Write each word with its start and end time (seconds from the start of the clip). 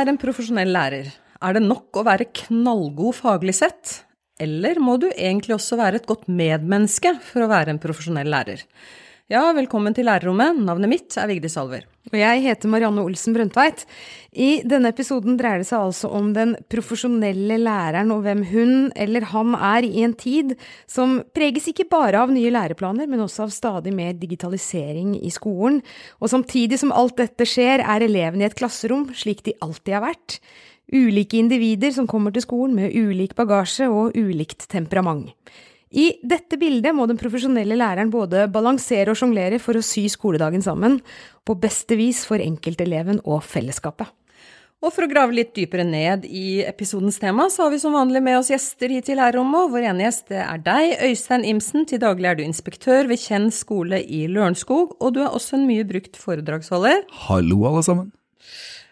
er 0.00 0.10
en 0.10 0.20
profesjonell 0.20 0.72
lærer? 0.72 1.10
Er 1.40 1.56
det 1.56 1.64
nok 1.64 2.00
å 2.00 2.06
være 2.06 2.30
knallgod 2.42 3.16
faglig 3.18 3.56
sett, 3.58 4.00
eller 4.40 4.80
må 4.80 4.96
du 5.00 5.08
egentlig 5.10 5.56
også 5.56 5.78
være 5.80 6.00
et 6.00 6.08
godt 6.08 6.26
medmenneske 6.28 7.14
for 7.24 7.44
å 7.44 7.50
være 7.50 7.74
en 7.74 7.80
profesjonell 7.82 8.30
lærer? 8.32 8.64
Ja, 9.30 9.44
velkommen 9.54 9.94
til 9.94 10.08
lærerrommet. 10.08 10.56
Navnet 10.66 10.90
mitt 10.90 11.14
er 11.14 11.28
Vigdis 11.30 11.54
Alver. 11.60 11.84
Og 12.10 12.16
jeg 12.18 12.40
heter 12.42 12.66
Marianne 12.66 13.04
Olsen 13.06 13.30
Brøndtveit. 13.36 13.84
I 14.34 14.64
denne 14.66 14.90
episoden 14.90 15.36
dreier 15.38 15.62
det 15.62 15.68
seg 15.68 15.84
altså 15.84 16.10
om 16.18 16.32
den 16.34 16.56
profesjonelle 16.66 17.60
læreren 17.62 18.10
og 18.10 18.24
hvem 18.24 18.42
hun 18.50 18.74
eller 18.98 19.28
han 19.30 19.54
er 19.54 19.86
i 19.86 20.02
en 20.02 20.16
tid 20.18 20.56
som 20.90 21.20
preges 21.30 21.70
ikke 21.70 21.86
bare 21.94 22.24
av 22.24 22.34
nye 22.34 22.50
læreplaner, 22.50 23.06
men 23.06 23.22
også 23.22 23.46
av 23.46 23.54
stadig 23.54 23.94
mer 23.94 24.18
digitalisering 24.18 25.14
i 25.22 25.30
skolen. 25.30 25.78
Og 26.18 26.34
samtidig 26.34 26.82
som 26.82 26.90
alt 26.90 27.22
dette 27.22 27.46
skjer, 27.46 27.86
er 27.86 28.08
elevene 28.10 28.48
i 28.48 28.50
et 28.50 28.58
klasserom 28.58 29.12
slik 29.14 29.46
de 29.46 29.54
alltid 29.62 29.94
har 29.94 30.08
vært. 30.08 30.40
Ulike 30.90 31.38
individer 31.38 31.94
som 31.94 32.10
kommer 32.10 32.34
til 32.34 32.42
skolen 32.42 32.74
med 32.82 32.98
ulik 32.98 33.38
bagasje 33.38 33.86
og 33.94 34.18
ulikt 34.18 34.66
temperament. 34.74 35.36
I 35.90 36.12
dette 36.22 36.54
bildet 36.54 36.94
må 36.94 37.08
den 37.10 37.18
profesjonelle 37.18 37.74
læreren 37.74 38.12
både 38.12 38.44
balansere 38.52 39.10
og 39.10 39.18
sjonglere 39.18 39.58
for 39.58 39.74
å 39.74 39.82
sy 39.82 40.04
skoledagen 40.12 40.62
sammen, 40.62 41.00
på 41.42 41.56
beste 41.58 41.98
vis 41.98 42.22
for 42.28 42.42
enkelteleven 42.42 43.18
og 43.24 43.42
fellesskapet. 43.42 44.06
Og 44.80 44.94
for 44.94 45.04
å 45.04 45.10
grave 45.10 45.34
litt 45.36 45.50
dypere 45.52 45.84
ned 45.84 46.22
i 46.24 46.62
episodens 46.64 47.18
tema, 47.20 47.50
så 47.52 47.66
har 47.66 47.74
vi 47.74 47.80
som 47.82 47.92
vanlig 47.92 48.22
med 48.24 48.38
oss 48.38 48.48
gjester 48.48 48.94
hit 48.94 49.10
i 49.12 49.16
lærerrommet. 49.18 49.68
Vår 49.74 49.88
ene 49.90 50.06
gjest 50.06 50.32
er 50.32 50.62
deg, 50.64 50.94
Øystein 51.10 51.44
Imsen. 51.50 51.84
Til 51.90 52.00
daglig 52.00 52.30
er 52.30 52.38
du 52.38 52.46
inspektør 52.46 53.10
ved 53.10 53.20
Kjenn 53.20 53.50
skole 53.52 54.00
i 54.00 54.22
Lørenskog, 54.30 54.94
og 54.96 55.12
du 55.18 55.20
er 55.20 55.34
også 55.36 55.58
en 55.58 55.66
mye 55.68 55.84
brukt 55.90 56.16
foredragsholder. 56.16 57.04
Hallo, 57.26 57.60
alle 57.68 57.84
sammen. 57.84 58.08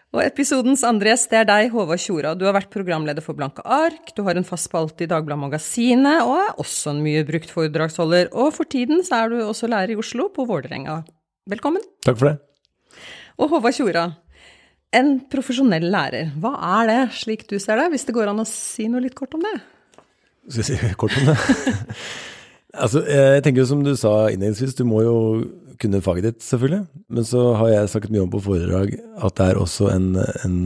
Og 0.09 0.23
episodens 0.23 0.81
andre 0.87 1.11
gjest 1.11 1.33
er 1.37 1.43
deg, 1.45 1.67
Håvard 1.69 2.01
Tjora. 2.01 2.31
Du 2.33 2.47
har 2.47 2.55
vært 2.55 2.71
programleder 2.73 3.21
for 3.21 3.37
Blanke 3.37 3.61
ark, 3.61 4.09
du 4.17 4.23
har 4.25 4.39
en 4.39 4.47
fast 4.47 4.65
spalte 4.65 5.05
i 5.05 5.09
Dagbladet 5.09 5.43
Magasinet, 5.43 6.23
og 6.25 6.33
er 6.33 6.55
også 6.63 6.95
en 6.95 7.03
mye 7.05 7.21
brukt 7.27 7.51
foredragsholder. 7.53 8.31
Og 8.33 8.49
for 8.55 8.65
tiden 8.65 9.03
så 9.05 9.19
er 9.19 9.29
du 9.29 9.43
også 9.43 9.69
lærer 9.69 9.93
i 9.93 9.99
Oslo, 10.01 10.31
på 10.33 10.47
Vålerenga. 10.49 11.03
Velkommen. 11.53 11.85
Takk 12.07 12.17
for 12.17 12.31
det. 12.31 13.03
Og 13.37 13.53
Håvard 13.53 13.77
Tjora, 13.77 14.07
en 14.97 15.13
profesjonell 15.29 15.85
lærer, 15.93 16.33
hva 16.41 16.55
er 16.79 16.89
det, 16.89 16.99
slik 17.21 17.45
du 17.51 17.59
ser 17.61 17.77
det, 17.77 17.91
hvis 17.93 18.09
det 18.09 18.17
går 18.17 18.33
an 18.33 18.41
å 18.41 18.49
si 18.49 18.89
noe 18.89 19.05
litt 19.05 19.17
kort 19.19 19.37
om 19.37 19.45
det? 19.45 19.55
Skal 20.49 20.65
jeg 20.65 20.81
si 20.81 20.93
kort 20.97 21.21
om 21.21 21.29
det? 21.29 21.37
altså, 22.73 23.03
jeg 23.05 23.43
tenker 23.45 23.67
som 23.69 23.83
du 23.85 23.95
sa 23.97 24.29
innledningsvis, 24.29 24.77
du 24.77 24.85
må 24.87 25.03
jo 25.05 25.17
kunne 25.79 26.01
faget 26.03 26.25
ditt, 26.27 26.41
selvfølgelig. 26.43 26.81
Men 27.15 27.27
så 27.27 27.43
har 27.59 27.71
jeg 27.71 27.91
snakket 27.93 28.13
mye 28.13 28.25
om 28.25 28.33
på 28.33 28.41
foredrag 28.43 28.97
at 28.99 29.37
det 29.39 29.45
er 29.47 29.61
også 29.61 29.87
en, 29.93 30.09
en 30.43 30.57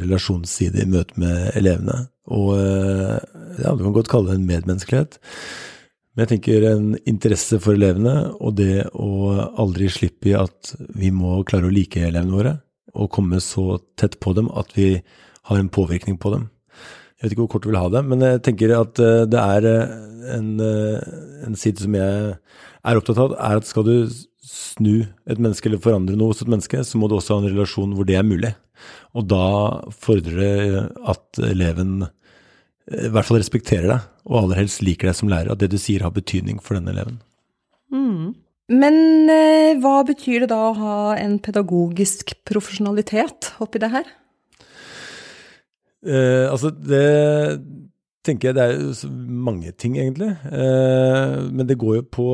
relasjonsside 0.00 0.80
i 0.80 0.88
møte 0.88 1.20
med 1.20 1.52
elevene. 1.60 2.06
Og 2.32 2.54
ja, 2.56 3.74
du 3.74 3.84
kan 3.84 3.92
godt 3.92 4.08
kalle 4.12 4.32
det 4.32 4.40
en 4.40 4.48
medmenneskelighet. 4.48 5.18
Men 6.12 6.24
jeg 6.24 6.30
tenker 6.34 6.66
en 6.68 6.88
interesse 7.08 7.56
for 7.64 7.76
elevene, 7.76 8.14
og 8.36 8.58
det 8.60 8.84
å 8.92 9.32
aldri 9.60 9.88
slippe 9.92 10.32
i 10.32 10.36
at 10.36 10.74
vi 10.92 11.08
må 11.14 11.38
klare 11.48 11.70
å 11.70 11.72
like 11.72 12.02
elevene 12.04 12.36
våre, 12.36 12.54
og 12.92 13.12
komme 13.14 13.40
så 13.40 13.78
tett 13.96 14.18
på 14.20 14.34
dem 14.36 14.50
at 14.52 14.74
vi 14.76 14.94
har 15.48 15.60
en 15.60 15.72
påvirkning 15.72 16.18
på 16.20 16.34
dem. 16.34 16.50
Jeg 17.22 17.28
vet 17.28 17.36
ikke 17.36 17.44
hvor 17.44 17.52
kort 17.54 17.66
du 17.66 17.70
vil 17.70 17.78
ha 17.78 17.86
det, 17.92 18.02
men 18.10 18.24
jeg 18.26 18.42
tenker 18.42 18.74
at 18.74 18.98
det 19.30 19.38
er 19.38 19.66
en, 20.34 20.48
en 20.58 21.54
side 21.58 21.84
som 21.84 21.94
jeg 21.94 22.32
er 22.34 22.98
opptatt 22.98 23.20
av, 23.22 23.36
er 23.38 23.60
at 23.60 23.68
skal 23.68 23.86
du 23.86 23.94
snu 24.42 25.04
et 25.30 25.38
menneske 25.38 25.68
eller 25.70 25.82
forandre 25.82 26.16
noe 26.18 26.32
hos 26.32 26.42
et 26.42 26.50
menneske, 26.50 26.82
så 26.82 26.98
må 26.98 27.06
du 27.08 27.14
også 27.16 27.36
ha 27.36 27.44
en 27.44 27.52
relasjon 27.52 27.94
hvor 27.94 28.08
det 28.08 28.18
er 28.18 28.26
mulig. 28.26 28.50
Og 29.14 29.28
da 29.30 29.46
fordrer 29.94 30.40
det 30.42 30.82
at 31.12 31.42
eleven 31.52 32.00
i 32.90 33.10
hvert 33.12 33.28
fall 33.28 33.38
respekterer 33.38 33.86
deg, 33.86 34.06
og 34.26 34.38
aller 34.40 34.62
helst 34.64 34.82
liker 34.82 35.08
deg 35.08 35.18
som 35.18 35.30
lærer. 35.30 35.52
At 35.52 35.62
det 35.62 35.70
du 35.72 35.78
sier 35.80 36.02
har 36.04 36.14
betydning 36.14 36.58
for 36.62 36.76
denne 36.76 36.90
eleven. 36.94 37.20
Mm. 37.94 38.32
Men 38.72 38.98
eh, 39.30 39.78
hva 39.82 40.00
betyr 40.08 40.44
det 40.44 40.50
da 40.52 40.58
å 40.70 40.74
ha 40.78 40.96
en 41.20 41.36
pedagogisk 41.42 42.34
profesjonalitet 42.48 43.52
oppi 43.62 43.82
det 43.82 43.92
her? 43.92 44.10
Eh, 46.06 46.46
altså, 46.50 46.72
det 46.74 47.60
tenker 48.26 48.50
jeg 48.50 48.58
det 48.58 48.64
er 48.68 49.10
mange 49.48 49.72
ting, 49.74 49.98
egentlig. 49.98 50.32
Eh, 50.50 51.36
men 51.50 51.68
det 51.68 51.80
går 51.80 52.00
jo 52.00 52.08
på 52.10 52.28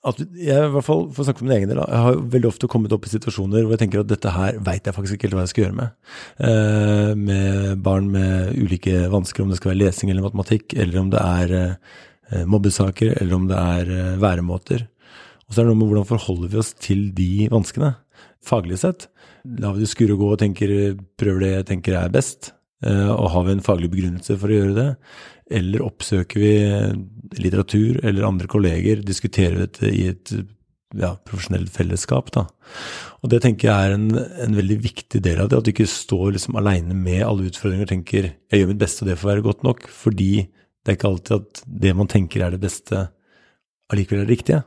at 0.00 0.20
jeg 0.20 0.56
i 0.56 0.68
hvert 0.72 0.86
fall 0.86 1.02
for 1.12 1.20
å 1.20 1.26
snakke 1.26 1.42
for 1.42 1.46
min 1.46 1.58
egen 1.58 1.68
del, 1.68 1.82
jeg 1.84 2.04
har 2.06 2.20
veldig 2.32 2.48
ofte 2.48 2.68
kommet 2.72 2.92
opp 2.96 3.04
i 3.04 3.10
situasjoner 3.12 3.66
hvor 3.66 3.74
jeg 3.74 3.82
tenker 3.82 4.00
at 4.00 4.08
dette 4.08 4.32
her 4.32 4.56
veit 4.64 4.86
jeg 4.88 4.96
faktisk 4.96 5.18
ikke 5.18 5.28
helt 5.28 5.36
hva 5.36 5.42
jeg 5.44 5.52
skal 5.52 5.64
gjøre 5.66 5.76
med. 5.76 5.98
Eh, 6.48 7.10
med 7.20 7.82
barn 7.84 8.08
med 8.14 8.54
ulike 8.56 9.02
vansker, 9.12 9.44
om 9.44 9.52
det 9.52 9.58
skal 9.60 9.74
være 9.74 9.82
lesing 9.82 10.12
eller 10.12 10.24
matematikk, 10.24 10.72
eller 10.72 11.02
om 11.02 11.10
det 11.12 11.20
er 11.20 11.52
eh, 11.58 12.46
mobbesaker, 12.48 13.12
eller 13.20 13.36
om 13.36 13.44
det 13.50 13.60
er 13.60 13.92
eh, 13.98 14.16
væremåter. 14.24 14.86
Og 15.44 15.52
så 15.52 15.60
er 15.60 15.68
det 15.68 15.74
noe 15.74 15.82
med 15.82 15.92
hvordan 15.92 16.08
forholder 16.08 16.54
vi 16.54 16.60
oss 16.62 16.72
til 16.80 17.10
de 17.16 17.30
vanskene, 17.52 17.92
faglig 18.40 18.80
sett. 18.80 19.10
Lar 19.60 19.76
vi 19.76 19.84
det 19.84 19.90
skure 19.90 20.16
og 20.16 20.22
gå 20.24 20.30
og 20.34 20.40
tenker, 20.42 20.72
prøver 21.20 21.44
det 21.44 21.52
jeg 21.52 21.68
tenker 21.72 21.98
er 21.98 22.12
best, 22.12 22.52
eh, 22.84 23.10
og 23.10 23.30
har 23.34 23.46
vi 23.46 23.56
en 23.56 23.64
faglig 23.64 23.90
begrunnelse 23.92 24.36
for 24.40 24.52
å 24.52 24.58
gjøre 24.60 24.76
det? 24.76 24.88
Eller 25.60 25.82
oppsøker 25.82 26.42
vi 26.42 26.54
litteratur 27.40 28.00
eller 28.06 28.28
andre 28.28 28.50
kolleger, 28.50 29.02
diskuterer 29.02 29.64
dette 29.64 29.90
i 29.90 30.06
et 30.12 30.34
ja, 30.98 31.14
profesjonelt 31.26 31.70
fellesskap. 31.72 32.30
Da. 32.34 32.46
Og 33.22 33.30
det 33.32 33.42
tenker 33.44 33.68
jeg 33.68 33.90
er 33.90 33.96
en, 33.96 34.08
en, 34.16 34.56
veldig 34.56 34.78
viktig 34.82 35.22
del 35.22 35.42
av 35.42 35.50
det, 35.50 35.60
at 35.60 35.68
du 35.68 35.72
ikke 35.72 35.88
står 35.90 36.34
liksom 36.36 36.58
aleine 36.58 36.96
med 36.96 37.22
alle 37.26 37.50
utfordringer 37.50 37.86
og 37.86 37.92
tenker 37.92 38.30
jeg 38.30 38.62
gjør 38.62 38.72
mitt 38.72 38.82
beste 38.82 39.04
og 39.04 39.10
det 39.10 39.18
får 39.20 39.32
være 39.34 39.46
godt 39.46 39.64
nok, 39.66 39.86
fordi 39.92 40.32
det 40.48 40.92
er 40.92 40.98
ikke 40.98 41.10
alltid 41.10 41.34
at 41.36 41.62
det 41.84 41.94
man 41.96 42.10
tenker 42.10 42.44
er 42.44 42.54
det 42.54 42.62
beste, 42.62 43.06
allikevel 43.92 44.22
er 44.22 44.28
det 44.28 44.38
riktige. 44.38 44.62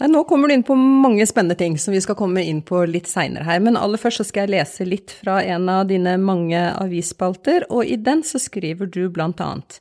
Nei, 0.00 0.08
nå 0.12 0.24
kommer 0.28 0.48
du 0.48 0.56
inn 0.56 0.66
på 0.66 0.76
mange 0.76 1.26
spennende 1.28 1.58
ting 1.58 1.78
som 1.80 1.94
vi 1.94 2.02
skal 2.04 2.18
komme 2.18 2.44
inn 2.46 2.62
på 2.66 2.84
litt 2.88 3.10
seinere 3.10 3.46
her. 3.48 3.62
Men 3.64 3.78
aller 3.80 4.00
først 4.00 4.22
så 4.22 4.28
skal 4.28 4.46
jeg 4.46 4.56
lese 4.56 4.88
litt 4.88 5.14
fra 5.22 5.40
en 5.42 5.68
av 5.72 5.86
dine 5.90 6.16
mange 6.20 6.60
avisspalter, 6.72 7.68
og 7.70 7.86
i 7.86 7.98
den 8.00 8.24
så 8.26 8.40
skriver 8.42 8.90
du 8.90 9.06
blant 9.12 9.40
annet 9.44 9.80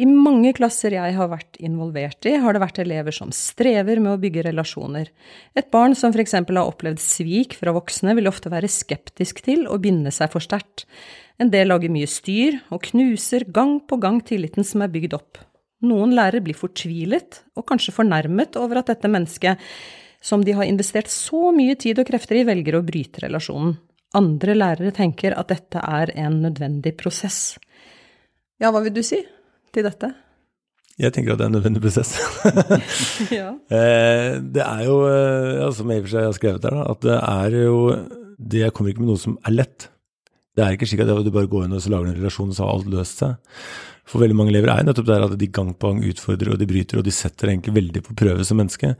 i 0.00 0.06
mange 0.08 0.54
klasser 0.56 0.94
jeg 0.96 1.14
har 1.14 1.28
vært 1.30 1.58
involvert 1.62 2.26
i, 2.26 2.34
har 2.40 2.54
det 2.54 2.62
vært 2.62 2.80
elever 2.80 3.14
som 3.14 3.30
strever 3.36 4.00
med 4.00 4.14
å 4.14 4.20
bygge 4.22 4.46
relasjoner. 4.48 5.10
Et 5.58 5.68
barn 5.74 5.94
som 5.98 6.14
f.eks. 6.14 6.34
har 6.40 6.62
opplevd 6.62 7.02
svik 7.02 7.58
fra 7.60 7.74
voksne, 7.76 8.16
vil 8.16 8.30
ofte 8.30 8.50
være 8.52 8.70
skeptisk 8.72 9.44
til 9.44 9.66
å 9.68 9.78
binde 9.82 10.10
seg 10.14 10.32
for 10.32 10.44
sterkt. 10.44 10.86
En 11.38 11.52
del 11.52 11.68
lager 11.70 11.92
mye 11.92 12.08
styr 12.08 12.58
og 12.72 12.86
knuser 12.88 13.44
gang 13.52 13.78
på 13.84 14.00
gang 14.00 14.22
tilliten 14.24 14.64
som 14.66 14.84
er 14.84 14.92
bygd 14.92 15.18
opp. 15.18 15.42
Noen 15.82 16.14
lærere 16.14 16.42
blir 16.44 16.54
fortvilet 16.54 17.42
og 17.58 17.66
kanskje 17.66 17.94
fornærmet 17.96 18.56
over 18.60 18.80
at 18.80 18.92
dette 18.92 19.10
mennesket, 19.10 19.58
som 20.22 20.44
de 20.46 20.54
har 20.54 20.68
investert 20.68 21.10
så 21.10 21.50
mye 21.54 21.74
tid 21.74 21.98
og 21.98 22.06
krefter 22.06 22.38
i, 22.38 22.46
velger 22.46 22.78
å 22.78 22.84
bryte 22.86 23.24
relasjonen. 23.24 23.74
Andre 24.14 24.54
lærere 24.54 24.92
tenker 24.94 25.34
at 25.34 25.50
dette 25.50 25.82
er 25.82 26.12
en 26.22 26.42
nødvendig 26.44 26.94
prosess. 27.00 27.56
Ja, 28.62 28.70
hva 28.70 28.82
vil 28.84 28.94
du 28.94 29.02
si 29.02 29.18
til 29.74 29.88
dette? 29.88 30.12
Jeg 31.00 31.14
tenker 31.16 31.32
at 31.32 31.40
det 31.40 31.46
er 31.46 31.50
en 31.50 31.56
nødvendig 31.56 31.82
prosess. 31.82 32.12
ja. 33.40 33.48
Eh, 33.72 34.36
det 34.54 34.62
er 34.62 34.82
jo, 34.86 34.98
ja, 35.08 35.70
som 35.74 35.90
jeg 35.90 36.02
i 36.02 36.04
og 36.04 36.06
for 36.06 36.14
seg 36.14 36.28
har 36.28 36.36
skrevet 36.36 36.66
der, 36.68 36.82
at 36.84 37.06
det 37.08 37.16
er 37.18 37.56
jo 37.64 37.78
Det 38.52 38.70
kommer 38.74 38.92
ikke 38.92 39.02
med 39.02 39.14
noe 39.14 39.22
som 39.22 39.38
er 39.46 39.56
lett. 39.56 39.88
Det 40.52 40.62
er 40.62 40.76
ikke 40.76 40.86
slik 40.86 41.02
at 41.02 41.10
du 41.24 41.32
bare 41.32 41.48
går 41.48 41.66
inn 41.66 41.74
og 41.74 41.82
så 41.82 41.90
lager 41.90 42.12
en 42.12 42.20
relasjon, 42.20 42.52
og 42.52 42.58
så 42.58 42.66
har 42.66 42.76
alt 42.76 42.92
løst 42.92 43.24
seg 43.24 43.56
for 44.12 44.20
veldig 44.20 44.36
mange 44.36 44.52
elever 44.52 44.74
er 44.74 44.84
nettopp 44.84 45.08
der 45.08 45.24
at 45.24 45.38
de 45.40 45.48
gang 45.48 45.72
på 45.72 45.88
gang 45.88 46.02
utfordrer 46.10 46.52
og 46.52 46.60
de 46.60 46.68
bryter, 46.68 47.00
og 47.00 47.06
de 47.06 47.14
setter 47.14 47.52
egentlig 47.52 47.74
veldig 47.78 48.02
på 48.04 48.16
prøve 48.18 48.44
som 48.44 48.60
menneske. 48.60 48.92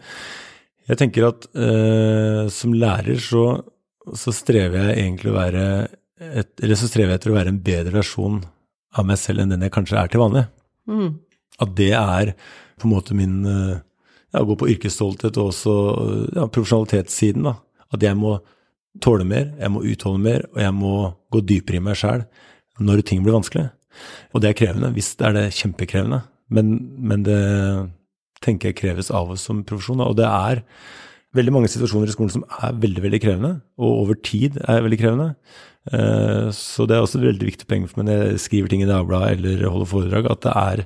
Jeg 0.88 0.99
tenker 0.99 1.29
at 1.29 1.44
eh, 1.53 2.47
som 2.53 2.73
lærer 2.75 3.20
så, 3.23 3.44
så, 4.09 4.35
strever 4.35 4.88
jeg 4.88 5.05
egentlig 5.05 5.31
å 5.31 5.37
være 5.37 5.67
et, 6.23 6.50
Eller 6.62 6.79
så 6.79 6.88
strever 6.91 7.12
jeg 7.12 7.20
etter 7.20 7.32
å 7.32 7.37
være 7.37 7.53
en 7.53 7.61
bedre 7.62 7.94
versjon 8.00 8.41
av 8.99 9.06
meg 9.06 9.20
selv 9.20 9.43
enn 9.43 9.55
den 9.55 9.62
jeg 9.67 9.75
kanskje 9.75 10.00
er 10.00 10.11
til 10.11 10.23
vanlig. 10.23 10.47
Mm. 10.91 11.12
At 11.62 11.76
det 11.79 11.93
er 11.99 12.32
på 12.81 12.88
en 12.88 12.94
måte 12.94 13.17
min 13.19 13.37
eh, 13.47 13.76
ja, 14.32 14.43
Gå 14.49 14.56
på 14.56 14.70
yrkesstolthet 14.73 15.37
og 15.37 15.53
også 15.53 15.76
ja, 16.38 16.47
profesjonalitetssiden. 16.49 17.47
da. 17.50 17.59
At 17.93 18.03
jeg 18.03 18.17
må 18.17 18.38
tåle 19.05 19.26
mer, 19.29 19.53
jeg 19.61 19.73
må 19.73 19.85
utholde 19.85 20.25
mer, 20.25 20.47
og 20.53 20.61
jeg 20.61 20.75
må 20.76 20.94
gå 21.32 21.43
dypere 21.49 21.79
i 21.79 21.85
meg 21.85 21.99
sjæl 22.00 22.25
når 22.82 23.03
ting 23.06 23.20
blir 23.25 23.37
vanskelig. 23.37 23.69
Og 24.33 24.43
det 24.43 24.50
er 24.50 24.59
krevende. 24.59 24.93
Visst 24.97 25.23
er 25.25 25.35
det 25.37 25.50
kjempekrevende, 25.56 26.23
men, 26.53 26.75
men 26.99 27.25
det 27.27 27.41
tenker 28.43 28.71
jeg 28.71 28.81
kreves 28.81 29.12
av 29.15 29.33
oss 29.35 29.47
som 29.49 29.65
profesjon. 29.67 30.03
Og 30.05 30.17
det 30.19 30.29
er 30.29 30.62
veldig 31.37 31.55
mange 31.55 31.71
situasjoner 31.73 32.11
i 32.11 32.15
skolen 32.15 32.33
som 32.35 32.47
er 32.61 32.81
veldig 32.83 33.05
veldig 33.06 33.21
krevende, 33.23 33.53
og 33.81 34.00
over 34.05 34.19
tid 34.25 34.59
er 34.67 34.85
veldig 34.85 35.00
krevende. 35.00 35.29
Eh, 35.91 36.49
så 36.55 36.87
det 36.87 36.97
er 36.97 37.05
også 37.05 37.21
et 37.21 37.31
veldig 37.31 37.49
viktig 37.49 37.69
poeng 37.71 37.89
for 37.89 38.00
meg 38.00 38.11
når 38.11 38.21
jeg 38.21 38.43
skriver 38.44 38.71
ting 38.71 38.85
i 38.85 38.91
Dagbladet 38.91 39.39
eller 39.39 39.65
holder 39.67 39.91
foredrag, 39.91 40.31
at 40.31 40.45
det 40.45 40.53
er 40.55 40.85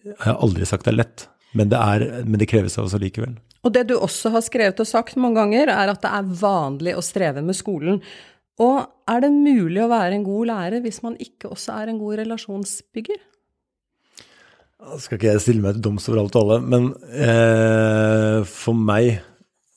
Jeg 0.00 0.16
har 0.24 0.38
aldri 0.40 0.64
sagt 0.64 0.86
det 0.86 0.94
er 0.94 1.02
lett, 1.02 1.26
men 1.52 1.68
det, 1.68 1.76
er, 1.76 2.22
men 2.24 2.40
det 2.40 2.48
kreves 2.48 2.78
av 2.78 2.86
oss 2.86 2.94
allikevel. 2.96 3.34
Og 3.60 3.74
det 3.74 3.82
du 3.90 3.98
også 3.98 4.30
har 4.32 4.40
skrevet 4.40 4.78
og 4.80 4.88
sagt 4.88 5.18
mange 5.20 5.36
ganger, 5.36 5.68
er 5.68 5.90
at 5.92 6.00
det 6.00 6.08
er 6.08 6.30
vanlig 6.40 6.94
å 6.96 7.04
streve 7.04 7.42
med 7.44 7.58
skolen. 7.58 7.98
Og 8.60 8.84
er 9.08 9.24
det 9.24 9.32
mulig 9.32 9.80
å 9.82 9.90
være 9.90 10.18
en 10.18 10.26
god 10.26 10.50
lærer 10.50 10.84
hvis 10.84 11.00
man 11.04 11.16
ikke 11.22 11.50
også 11.54 11.78
er 11.80 11.90
en 11.90 12.00
god 12.00 12.20
relasjonsbygger? 12.20 13.20
Skal 15.00 15.18
ikke 15.18 15.32
jeg 15.34 15.42
stille 15.44 15.64
meg 15.64 15.76
til 15.76 15.84
doms 15.84 16.08
over 16.08 16.22
alt 16.22 16.36
og 16.36 16.44
alle, 16.44 16.60
men 16.64 16.86
eh, 17.12 18.40
for 18.48 18.76
meg 18.76 19.18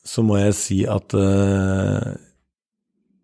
så 0.07 0.24
må 0.24 0.38
jeg 0.39 0.56
si 0.59 0.77
at 0.89 1.15
eh, 1.15 2.13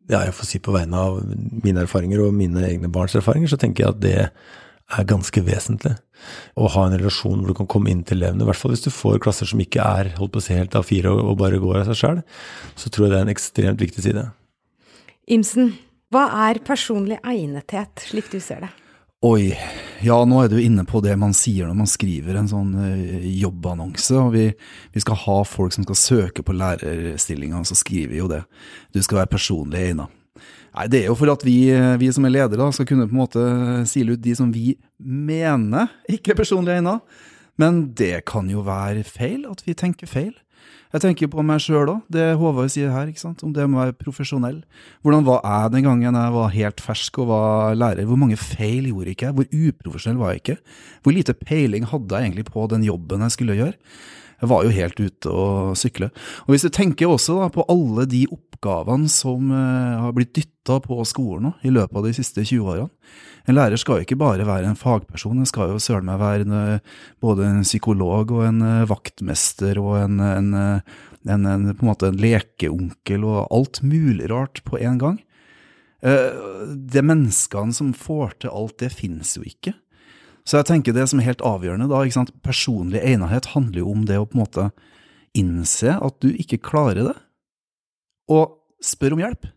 Ja, 0.09 0.23
jeg 0.25 0.33
får 0.35 0.47
si 0.49 0.59
på 0.63 0.73
vegne 0.73 0.99
av 0.99 1.19
mine 1.63 1.83
erfaringer 1.83 2.23
og 2.23 2.35
mine 2.35 2.63
egne 2.65 2.89
barns 2.91 3.15
erfaringer, 3.19 3.51
så 3.51 3.59
tenker 3.61 3.83
jeg 3.83 3.93
at 3.93 4.01
det 4.03 4.15
er 4.19 5.05
ganske 5.05 5.43
vesentlig. 5.45 5.93
Å 6.57 6.71
ha 6.73 6.87
en 6.87 6.95
relasjon 6.97 7.43
hvor 7.43 7.51
du 7.51 7.57
kan 7.59 7.69
komme 7.69 7.91
inn 7.93 8.01
til 8.07 8.17
elevene, 8.17 8.41
i 8.41 8.49
hvert 8.49 8.57
fall 8.57 8.73
hvis 8.73 8.87
du 8.87 8.89
får 8.89 9.21
klasser 9.21 9.47
som 9.47 9.61
ikke 9.61 9.85
er 9.85 10.09
holdt 10.17 10.33
på 10.33 10.41
å 10.41 10.47
si 10.47 10.57
helt 10.57 10.75
A4 10.75 11.11
og, 11.13 11.21
og 11.29 11.37
bare 11.39 11.61
går 11.61 11.83
av 11.83 11.91
seg 11.91 11.99
sjøl, 12.01 12.23
så 12.73 12.89
tror 12.89 13.05
jeg 13.05 13.13
det 13.13 13.19
er 13.19 13.27
en 13.27 13.35
ekstremt 13.35 13.85
viktig 13.85 14.07
side. 14.07 14.25
Imsen, 15.29 15.75
hva 16.09 16.23
er 16.49 16.57
personlig 16.65 17.19
egnethet, 17.21 18.01
slik 18.01 18.31
du 18.31 18.39
ser 18.41 18.63
det? 18.63 18.69
Oi, 19.27 19.51
ja 20.01 20.15
nå 20.25 20.39
er 20.41 20.49
du 20.49 20.55
inne 20.57 20.85
på 20.89 21.03
det 21.05 21.13
man 21.21 21.35
sier 21.37 21.67
når 21.69 21.77
man 21.77 21.89
skriver 21.91 22.39
en 22.39 22.49
sånn 22.49 22.71
uh, 22.73 23.27
jobbannonse. 23.37 24.15
og 24.17 24.31
vi, 24.33 24.47
vi, 24.95 25.03
skal 25.03 25.19
ha 25.27 25.35
folk 25.45 25.75
som 25.75 25.85
skal 25.85 25.99
søke 26.01 26.45
på 26.45 26.55
lærerstillinga, 26.57 27.61
så 27.67 27.77
skriver 27.77 28.15
vi 28.15 28.23
jo 28.23 28.31
det. 28.31 28.41
Du 28.95 29.03
skal 29.05 29.21
være 29.21 29.33
personlig 29.35 29.83
egnet. 29.91 30.17
Nei, 30.73 30.87
Det 30.89 31.03
er 31.03 31.11
jo 31.11 31.17
for 31.19 31.35
at 31.35 31.45
vi, 31.45 31.59
vi 32.01 32.09
som 32.15 32.25
er 32.25 32.33
ledere 32.33 32.71
skal 32.73 32.89
kunne 32.89 33.05
på 33.05 33.13
en 33.13 33.21
måte 33.21 33.45
sile 33.91 34.17
ut 34.17 34.25
de 34.25 34.33
som 34.39 34.49
vi 34.55 34.79
mener 34.97 35.93
ikke 36.09 36.33
er 36.33 36.41
personlig 36.41 36.79
egnet. 36.79 37.05
Men 37.59 37.89
det 37.93 38.23
kan 38.25 38.49
jo 38.49 38.65
være 38.65 39.05
feil, 39.05 39.43
at 39.51 39.61
vi 39.67 39.77
tenker 39.77 40.09
feil. 40.09 40.33
Jeg 40.89 41.03
tenker 41.03 41.29
på 41.29 41.43
meg 41.45 41.59
sjøl 41.61 41.91
òg, 41.91 42.05
det 42.09 42.23
Håvard 42.39 42.71
sier 42.73 42.89
her, 42.89 43.11
om 43.45 43.51
det 43.53 43.65
med 43.69 43.77
å 43.77 43.81
være 43.83 43.93
profesjonell. 43.99 44.63
Hvordan 45.05 45.27
var 45.27 45.43
jeg 45.45 45.73
den 45.75 45.85
gangen 45.85 46.17
jeg 46.17 46.33
var 46.33 46.55
helt 46.55 46.81
fersk 46.81 47.19
og 47.21 47.27
var 47.29 47.75
lærer? 47.77 48.07
Hvor 48.09 48.17
mange 48.17 48.39
feil 48.41 48.87
gjorde 48.89 49.13
ikke 49.13 49.27
jeg? 49.27 49.35
Hvor 49.37 49.67
uprofesjonell 49.67 50.17
var 50.17 50.33
jeg 50.33 50.41
ikke? 50.41 50.55
Hvor 51.05 51.13
lite 51.13 51.35
peiling 51.37 51.85
hadde 51.91 52.09
jeg 52.09 52.31
egentlig 52.31 52.47
på 52.49 52.65
den 52.73 52.87
jobben 52.87 53.21
jeg 53.21 53.35
skulle 53.37 53.59
gjøre? 53.59 53.77
Jeg 54.39 54.49
var 54.49 54.65
jo 54.65 54.73
helt 54.73 54.99
ute 55.03 55.35
og 55.35 55.77
sykle. 55.77 56.09
Og 56.47 56.55
hvis 56.55 56.65
du 56.65 56.71
tenker 56.73 57.11
også 57.11 57.37
da, 57.37 57.51
på 57.53 57.67
alle 57.69 58.07
de 58.09 58.23
oppgavene 58.25 58.48
som 59.07 59.51
uh, 59.51 60.01
har 60.01 60.13
blitt 60.13 60.33
dytta 60.35 60.79
på 60.79 61.03
skolen 61.05 61.53
i 61.63 61.69
løpet 61.69 61.95
av 61.95 62.03
de 62.05 62.13
siste 62.13 62.43
20 62.43 62.61
årene. 62.61 62.89
En 63.47 63.55
lærer 63.55 63.77
skal 63.77 63.99
jo 63.99 64.05
ikke 64.05 64.19
bare 64.19 64.45
være 64.45 64.67
en 64.67 64.77
fagperson, 64.77 65.39
en 65.39 65.45
skal 65.45 65.71
jo 65.71 65.79
søren 65.79 66.05
meg 66.05 66.19
være 66.19 66.45
en, 66.45 66.51
eh, 66.53 66.79
både 67.19 67.47
en 67.47 67.63
psykolog 67.63 68.31
og 68.31 68.43
en 68.45 68.61
uh, 68.61 68.85
vaktmester 68.85 69.79
og 69.79 69.95
en, 70.03 70.19
en, 70.19 70.53
en, 71.25 71.73
på 71.73 71.81
en 71.81 71.89
måte 71.89 72.11
en 72.11 72.19
lekeonkel 72.19 73.23
og 73.25 73.47
alt 73.49 73.81
mulig 73.81 74.29
rart 74.29 74.61
på 74.63 74.77
en 74.77 74.99
gang. 74.99 75.17
De 75.99 77.01
menneskene 77.03 77.73
som 77.75 77.89
får 77.91 78.37
til 78.39 78.53
alt, 78.53 78.77
det 78.79 78.93
finnes 78.93 79.33
jo 79.35 79.41
ikke. 79.43 79.73
Så 80.47 80.59
jeg 80.59 80.69
tenker 80.69 80.95
det 80.95 81.09
som 81.09 81.19
er 81.19 81.27
helt 81.27 81.43
avgjørende 81.43 81.89
da, 81.91 82.23
personlig 82.45 83.01
egnethet 83.01 83.51
handler 83.55 83.81
jo 83.81 83.91
om 83.91 84.05
det 84.07 84.19
å 84.21 84.29
på 84.29 84.37
en 84.37 84.43
måte 84.45 84.69
innse 85.37 85.97
at 85.97 86.21
du 86.23 86.31
ikke 86.31 86.61
klarer 86.69 87.11
det, 87.11 87.17
og 88.29 88.59
spør 88.85 89.17
om 89.17 89.23
hjelp. 89.25 89.49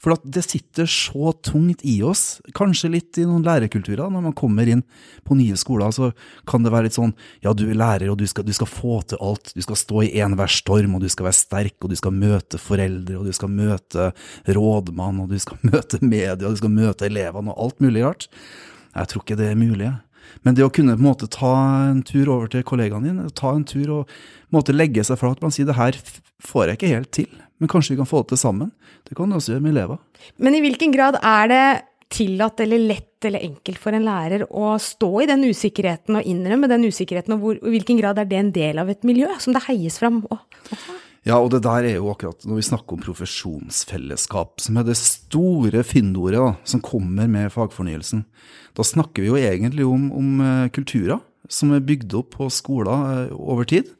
For 0.00 0.16
det 0.24 0.40
sitter 0.46 0.88
så 0.88 1.34
tungt 1.44 1.82
i 1.84 1.98
oss, 2.06 2.40
kanskje 2.56 2.88
litt 2.88 3.18
i 3.20 3.26
noen 3.28 3.44
lærerkulturer. 3.44 4.08
Når 4.08 4.22
man 4.30 4.36
kommer 4.36 4.68
inn 4.72 4.80
på 5.28 5.36
nye 5.36 5.58
skoler, 5.60 5.92
så 5.92 6.08
kan 6.48 6.64
det 6.64 6.72
være 6.72 6.88
litt 6.88 6.96
sånn 6.96 7.12
ja, 7.44 7.52
du 7.52 7.66
er 7.66 7.76
lærer, 7.76 8.08
og 8.08 8.16
du 8.16 8.24
skal, 8.30 8.46
du 8.48 8.54
skal 8.56 8.70
få 8.70 9.02
til 9.10 9.20
alt. 9.20 9.52
Du 9.52 9.60
skal 9.64 9.76
stå 9.76 10.06
i 10.06 10.14
enhver 10.24 10.52
storm, 10.52 10.96
og 10.96 11.04
du 11.04 11.10
skal 11.12 11.28
være 11.28 11.40
sterk, 11.42 11.76
og 11.84 11.92
du 11.92 11.98
skal 12.00 12.16
møte 12.16 12.60
foreldre, 12.60 13.18
og 13.20 13.28
du 13.28 13.36
skal 13.36 13.52
møte 13.52 14.08
rådmann, 14.48 15.20
og 15.20 15.34
du 15.34 15.40
skal 15.42 15.60
møte 15.74 16.00
media, 16.00 16.38
og 16.38 16.56
du 16.56 16.62
skal 16.62 16.72
møte 16.80 17.10
elevene, 17.10 17.52
og 17.52 17.68
alt 17.68 17.84
mulig 17.84 18.06
rart. 18.06 18.30
Jeg 18.94 19.12
tror 19.12 19.26
ikke 19.26 19.38
det 19.38 19.52
er 19.52 19.60
mulig. 19.60 19.92
Men 20.46 20.56
det 20.56 20.64
å 20.66 20.72
kunne 20.72 20.96
på 20.96 21.02
en 21.02 21.08
måte 21.10 21.28
ta 21.30 21.52
en 21.90 22.02
tur 22.06 22.30
over 22.32 22.50
til 22.52 22.64
kollegaene 22.66 23.10
dine, 23.10 23.28
ta 23.36 23.52
en 23.54 23.66
tur 23.68 23.92
og 24.00 24.10
på 24.10 24.50
en 24.50 24.58
måte 24.60 24.76
legge 24.76 25.04
seg 25.06 25.20
flat 25.20 25.42
og 25.42 25.54
si 25.54 25.66
det 25.68 25.78
her 25.78 25.98
får 26.46 26.70
jeg 26.70 26.78
ikke 26.78 26.94
helt 26.94 27.12
til, 27.14 27.30
men 27.60 27.70
kanskje 27.70 27.94
vi 27.94 28.00
kan 28.00 28.08
få 28.08 28.22
det 28.22 28.32
til 28.32 28.42
sammen. 28.42 28.72
Det 29.06 29.16
kan 29.16 29.30
du 29.30 29.36
også 29.36 29.54
gjøre 29.54 29.64
med 29.66 29.74
elever. 29.74 30.00
Men 30.40 30.56
i 30.56 30.62
hvilken 30.64 30.94
grad 30.94 31.18
er 31.20 31.50
det 31.50 31.64
tillatt 32.10 32.60
eller 32.64 32.82
lett 32.90 33.26
eller 33.28 33.44
enkelt 33.46 33.78
for 33.78 33.94
en 33.94 34.06
lærer 34.06 34.46
å 34.48 34.72
stå 34.82 35.10
i 35.22 35.28
den 35.30 35.44
usikkerheten 35.46 36.18
og 36.18 36.26
innrømme 36.26 36.70
den 36.70 36.88
usikkerheten, 36.88 37.36
og 37.36 37.44
hvor, 37.44 37.60
i 37.60 37.74
hvilken 37.76 38.00
grad 38.00 38.18
er 38.18 38.26
det 38.30 38.40
en 38.40 38.54
del 38.54 38.80
av 38.82 38.90
et 38.90 39.06
miljø 39.06 39.28
som 39.42 39.54
det 39.54 39.62
heies 39.68 40.00
fram? 40.00 40.24
Oh, 40.32 40.40
og 40.40 41.09
ja, 41.28 41.36
og 41.36 41.50
det 41.52 41.60
der 41.66 41.84
er 41.84 41.98
jo 41.98 42.08
akkurat 42.14 42.46
når 42.48 42.60
vi 42.62 42.64
snakker 42.64 42.96
om 42.96 43.02
profesjonsfellesskap, 43.04 44.60
som 44.64 44.78
er 44.80 44.86
det 44.88 44.96
store 44.96 45.82
finnordet 45.84 46.62
som 46.64 46.80
kommer 46.80 47.28
med 47.28 47.52
fagfornyelsen. 47.52 48.24
Da 48.76 48.86
snakker 48.86 49.26
vi 49.26 49.28
jo 49.28 49.36
egentlig 49.36 49.84
om, 49.84 50.08
om 50.16 50.40
uh, 50.40 50.70
kulturer 50.72 51.20
som 51.50 51.74
er 51.76 51.84
bygd 51.84 52.14
opp 52.16 52.38
på 52.38 52.48
skoler 52.54 53.28
uh, 53.28 53.34
over 53.36 53.68
tid. 53.68 53.90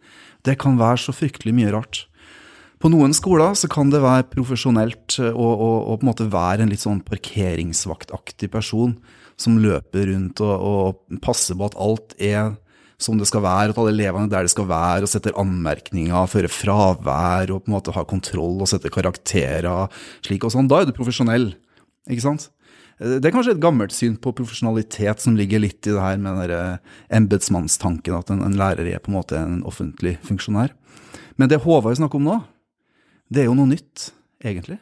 Det 0.48 0.56
kan 0.62 0.80
være 0.80 1.02
så 1.04 1.12
fryktelig 1.12 1.52
mye 1.58 1.74
rart. 1.74 2.06
På 2.80 2.88
noen 2.88 3.12
skoler 3.12 3.52
så 3.52 3.68
kan 3.68 3.92
det 3.92 4.00
være 4.00 4.30
profesjonelt 4.32 5.18
å 5.20 5.50
uh, 5.60 5.92
på 5.92 6.00
en 6.00 6.08
måte 6.08 6.30
være 6.32 6.64
en 6.64 6.72
litt 6.72 6.86
sånn 6.86 7.04
parkeringsvaktaktig 7.04 8.48
person 8.54 8.96
som 9.40 9.60
løper 9.60 10.08
rundt 10.08 10.40
og, 10.40 10.56
og 10.56 11.20
passer 11.20 11.58
på 11.58 11.68
at 11.68 11.76
alt 11.76 12.16
er 12.16 12.54
som 13.00 13.18
det 13.18 13.28
skal 13.30 13.44
være, 13.44 13.72
at 13.72 13.80
alle 13.80 13.94
elevene 13.94 14.28
er 14.28 14.32
der 14.34 14.46
de 14.46 14.52
skal 14.52 14.68
være, 14.68 15.06
og 15.06 15.10
setter 15.10 15.36
anmerkninger, 15.40 16.30
fører 16.30 16.52
fravær, 16.52 17.52
og 17.54 17.64
på 17.64 17.70
en 17.70 17.76
måte 17.76 17.94
har 17.96 18.08
kontroll 18.08 18.60
og 18.60 18.70
setter 18.70 18.92
karakterer 18.92 19.88
slik 20.26 20.44
og 20.44 20.54
sånn. 20.54 20.68
Da 20.70 20.82
er 20.82 20.90
du 20.90 20.96
profesjonell, 20.96 21.52
ikke 22.10 22.26
sant? 22.26 22.50
Det 23.00 23.24
er 23.24 23.32
kanskje 23.32 23.54
et 23.54 23.62
gammelt 23.62 23.94
syn 23.96 24.18
på 24.20 24.34
profesjonalitet 24.36 25.22
som 25.24 25.36
ligger 25.38 25.62
litt 25.62 25.86
i 25.88 25.94
det 25.94 26.02
her 26.04 26.18
med 26.20 26.50
den 26.52 26.82
embetsmannstanken, 27.16 28.18
at 28.18 28.32
en, 28.32 28.42
en, 28.44 28.58
lærer 28.60 28.90
er 28.90 29.00
på 29.00 29.08
en 29.08 29.16
måte 29.16 29.38
en 29.40 29.62
offentlig 29.64 30.18
funksjonær. 30.26 30.74
Men 31.40 31.48
det 31.48 31.62
Håvard 31.64 31.96
snakker 31.96 32.20
om 32.20 32.28
nå, 32.28 32.36
det 33.32 33.44
er 33.44 33.48
jo 33.48 33.56
noe 33.56 33.70
nytt, 33.70 34.10
egentlig. 34.44 34.76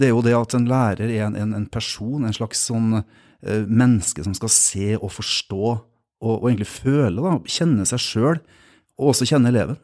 Det 0.00 0.08
er 0.08 0.14
jo 0.14 0.24
det 0.24 0.32
at 0.38 0.56
en 0.56 0.68
lærer 0.70 1.10
er 1.10 1.26
en, 1.26 1.36
en, 1.36 1.52
en 1.58 1.68
person, 1.68 2.24
en 2.24 2.36
slags 2.36 2.62
sånn 2.70 3.02
uh, 3.02 3.62
menneske 3.66 4.24
som 4.24 4.36
skal 4.38 4.52
se 4.54 4.94
og 4.96 5.12
forstå 5.12 5.74
og, 6.22 6.32
og 6.42 6.48
egentlig 6.50 6.70
føle, 6.70 7.20
da, 7.22 7.36
kjenne 7.48 7.86
seg 7.88 8.02
sjøl, 8.02 8.40
og 8.98 9.12
også 9.12 9.28
kjenne 9.30 9.52
eleven. 9.52 9.78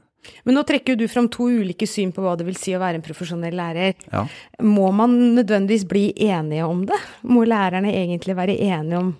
Men 0.48 0.56
nå 0.56 0.62
trekker 0.64 0.96
du 0.96 1.04
fram 1.10 1.26
to 1.32 1.50
ulike 1.52 1.86
syn 1.88 2.12
på 2.14 2.22
hva 2.24 2.32
det 2.40 2.46
vil 2.46 2.56
si 2.56 2.72
å 2.72 2.80
være 2.80 2.96
en 2.98 3.04
profesjonell 3.04 3.56
lærer. 3.58 3.98
Ja. 4.08 4.24
Må 4.64 4.88
man 4.96 5.16
nødvendigvis 5.36 5.84
bli 5.88 6.06
enige 6.16 6.64
om 6.64 6.86
det? 6.88 6.98
Må 7.28 7.44
lærerne 7.48 7.92
egentlig 7.92 8.36
være 8.38 8.56
enige 8.56 9.02
om 9.02 9.12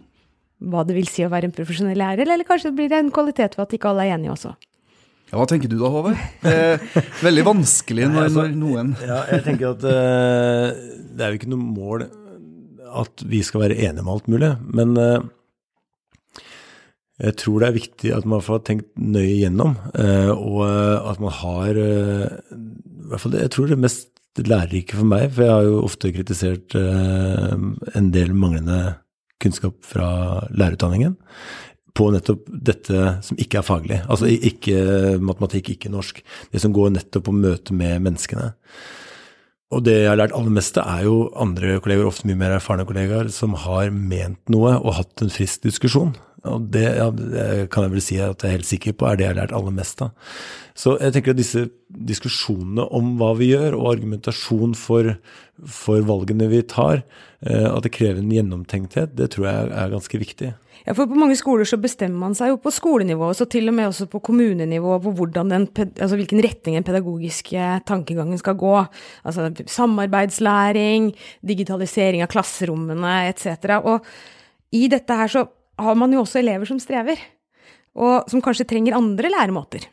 hva 0.65 0.85
det 0.89 0.97
vil 0.97 1.09
si 1.11 1.25
å 1.27 1.33
være 1.33 1.51
en 1.51 1.57
profesjonell 1.57 1.99
lærer, 2.01 2.31
eller 2.31 2.49
kanskje 2.49 2.73
blir 2.77 2.89
det 2.89 3.03
en 3.03 3.13
kvalitet 3.13 3.59
ved 3.59 3.67
at 3.67 3.77
ikke 3.77 3.91
alle 3.91 4.07
er 4.07 4.17
enige 4.17 4.33
også? 4.33 4.55
Ja, 5.29 5.39
Hva 5.41 5.47
tenker 5.51 5.71
du 5.73 5.77
da, 5.81 5.91
Håvard? 5.91 6.19
veldig 7.27 7.45
vanskelig 7.49 8.09
når, 8.09 8.27
altså, 8.29 8.45
når 8.45 8.59
noen 8.61 8.93
Ja, 9.03 9.23
jeg 9.33 9.45
tenker 9.47 9.73
at 9.73 9.87
eh, 9.89 10.83
det 11.17 11.25
er 11.25 11.33
jo 11.33 11.41
ikke 11.41 11.51
noe 11.53 11.65
mål 11.65 12.05
at 12.95 13.25
vi 13.27 13.41
skal 13.43 13.65
være 13.65 13.79
enige 13.89 14.05
om 14.05 14.13
alt 14.13 14.29
mulig. 14.31 14.53
Men 14.71 14.93
uh, 14.95 15.25
jeg 17.23 17.37
tror 17.39 17.63
det 17.63 17.69
er 17.69 17.77
viktig 17.77 18.11
at 18.17 18.25
man 18.27 18.43
får 18.43 18.65
tenkt 18.67 18.89
nøye 18.99 19.45
gjennom, 19.45 19.77
eh, 19.95 20.33
og 20.35 20.65
eh, 20.67 21.11
at 21.13 21.21
man 21.23 21.37
har 21.39 21.79
eh, 21.79 22.25
i 22.51 23.11
hvert 23.11 23.23
fall 23.23 23.37
Jeg 23.39 23.53
tror 23.55 23.69
det 23.71 23.79
mest 23.79 24.09
lærerike 24.41 24.97
for 24.99 25.07
meg, 25.07 25.29
for 25.31 25.45
jeg 25.45 25.53
har 25.53 25.67
jo 25.69 25.83
ofte 25.85 26.11
kritisert 26.11 26.75
en 26.75 28.09
del 28.11 28.33
manglende 28.35 28.97
kunnskap 29.39 29.77
fra 29.87 30.09
lærerutdanningen 30.51 31.15
på 31.95 32.09
nettopp 32.11 32.49
dette 32.49 33.13
som 33.23 33.39
ikke 33.39 33.61
er 33.61 33.67
faglig. 33.69 34.01
Altså 34.11 34.27
ikke 34.27 35.21
matematikk, 35.23 35.77
ikke 35.77 35.93
norsk. 35.93 36.19
Det 36.51 36.65
som 36.65 36.75
går 36.75 36.97
nettopp 36.97 37.29
på 37.29 37.37
møte 37.37 37.77
med 37.77 38.03
menneskene. 38.09 38.49
Og 39.71 39.85
det 39.87 40.01
jeg 40.01 40.11
har 40.11 40.19
lært 40.19 40.35
aller 40.35 40.57
meste, 40.57 40.83
er 40.83 41.07
jo 41.07 41.29
andre 41.39 41.79
kolleger, 41.85 42.09
ofte 42.09 42.27
mye 42.27 42.41
mer 42.41 42.57
erfarne 42.57 42.89
kollegaer, 42.89 43.31
som 43.31 43.55
har 43.69 43.95
ment 43.95 44.41
noe 44.51 44.75
og 44.81 44.99
hatt 44.99 45.23
en 45.23 45.33
frisk 45.33 45.69
diskusjon. 45.69 46.17
Og 46.51 46.67
det, 46.75 46.85
ja, 46.99 47.09
kan 47.73 47.87
jeg 47.87 47.95
vel 47.95 48.05
si 48.05 48.19
at 48.21 48.43
jeg 48.43 48.51
er 48.51 48.59
helt 48.59 48.69
sikker 48.69 48.97
på 48.99 49.09
er 49.09 49.17
det 49.17 49.27
jeg 49.27 49.33
har 49.33 49.41
lært 49.43 49.55
aller 49.57 49.75
mest 49.75 50.03
av. 50.05 50.13
Så 50.77 50.97
jeg 50.99 51.15
tenker 51.15 51.35
at 51.35 51.39
disse 51.39 51.69
diskusjonene 51.95 52.85
om 52.95 53.15
hva 53.21 53.31
vi 53.39 53.53
gjør, 53.53 53.77
og 53.79 53.93
argumentasjon 53.93 54.75
for, 54.77 55.15
for 55.71 56.05
valgene 56.05 56.51
vi 56.51 56.65
tar, 56.67 57.05
eh, 57.47 57.69
at 57.71 57.87
det 57.87 57.95
krever 57.95 58.21
en 58.21 58.35
gjennomtenkthet, 58.35 59.15
det 59.17 59.31
tror 59.35 59.49
jeg 59.49 59.71
er 59.71 59.95
ganske 59.95 60.21
viktig. 60.21 60.51
Ja, 60.85 60.93
for 60.93 61.09
på 61.09 61.17
mange 61.17 61.39
skoler 61.39 61.65
så 61.69 61.79
bestemmer 61.81 62.27
man 62.27 62.35
seg 62.37 62.51
jo 62.51 62.61
på 62.61 62.75
skolenivå, 62.75 63.31
og 63.31 63.39
så 63.39 63.47
til 63.49 63.71
og 63.71 63.79
med 63.79 63.89
også 63.89 64.11
på 64.11 64.21
kommunenivå, 64.27 64.99
på 65.07 65.31
den, 65.33 65.69
altså 65.79 66.19
hvilken 66.19 66.43
retning 66.45 66.77
den 66.77 66.85
pedagogiske 66.85 67.71
tankegangen 67.89 68.43
skal 68.43 68.59
gå. 68.61 68.77
Altså 69.25 69.49
samarbeidslæring, 69.79 71.13
digitalisering 71.47 72.27
av 72.27 72.35
klasserommene 72.35 73.21
etc. 73.31 73.79
Og 73.81 74.05
i 74.77 74.89
dette 74.93 75.23
her 75.23 75.31
så 75.31 75.47
har 75.81 75.99
man 75.99 76.15
jo 76.15 76.23
også 76.23 76.41
elever 76.41 76.69
som 76.69 76.81
strever, 76.83 77.21
og 77.95 78.31
som 78.31 78.43
kanskje 78.43 78.67
trenger 78.71 78.97
andre 78.99 79.31
læremåter. 79.33 79.87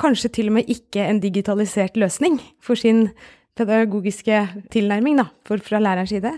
Kanskje 0.00 0.30
til 0.32 0.48
og 0.48 0.58
med 0.58 0.70
ikke 0.72 1.04
en 1.04 1.20
digitalisert 1.20 1.98
løsning 2.00 2.38
for 2.64 2.78
sin 2.78 3.08
pedagogiske 3.54 4.38
tilnærming 4.74 5.18
da, 5.20 5.28
for, 5.46 5.62
fra 5.62 5.78
lærerens 5.82 6.10
side. 6.10 6.32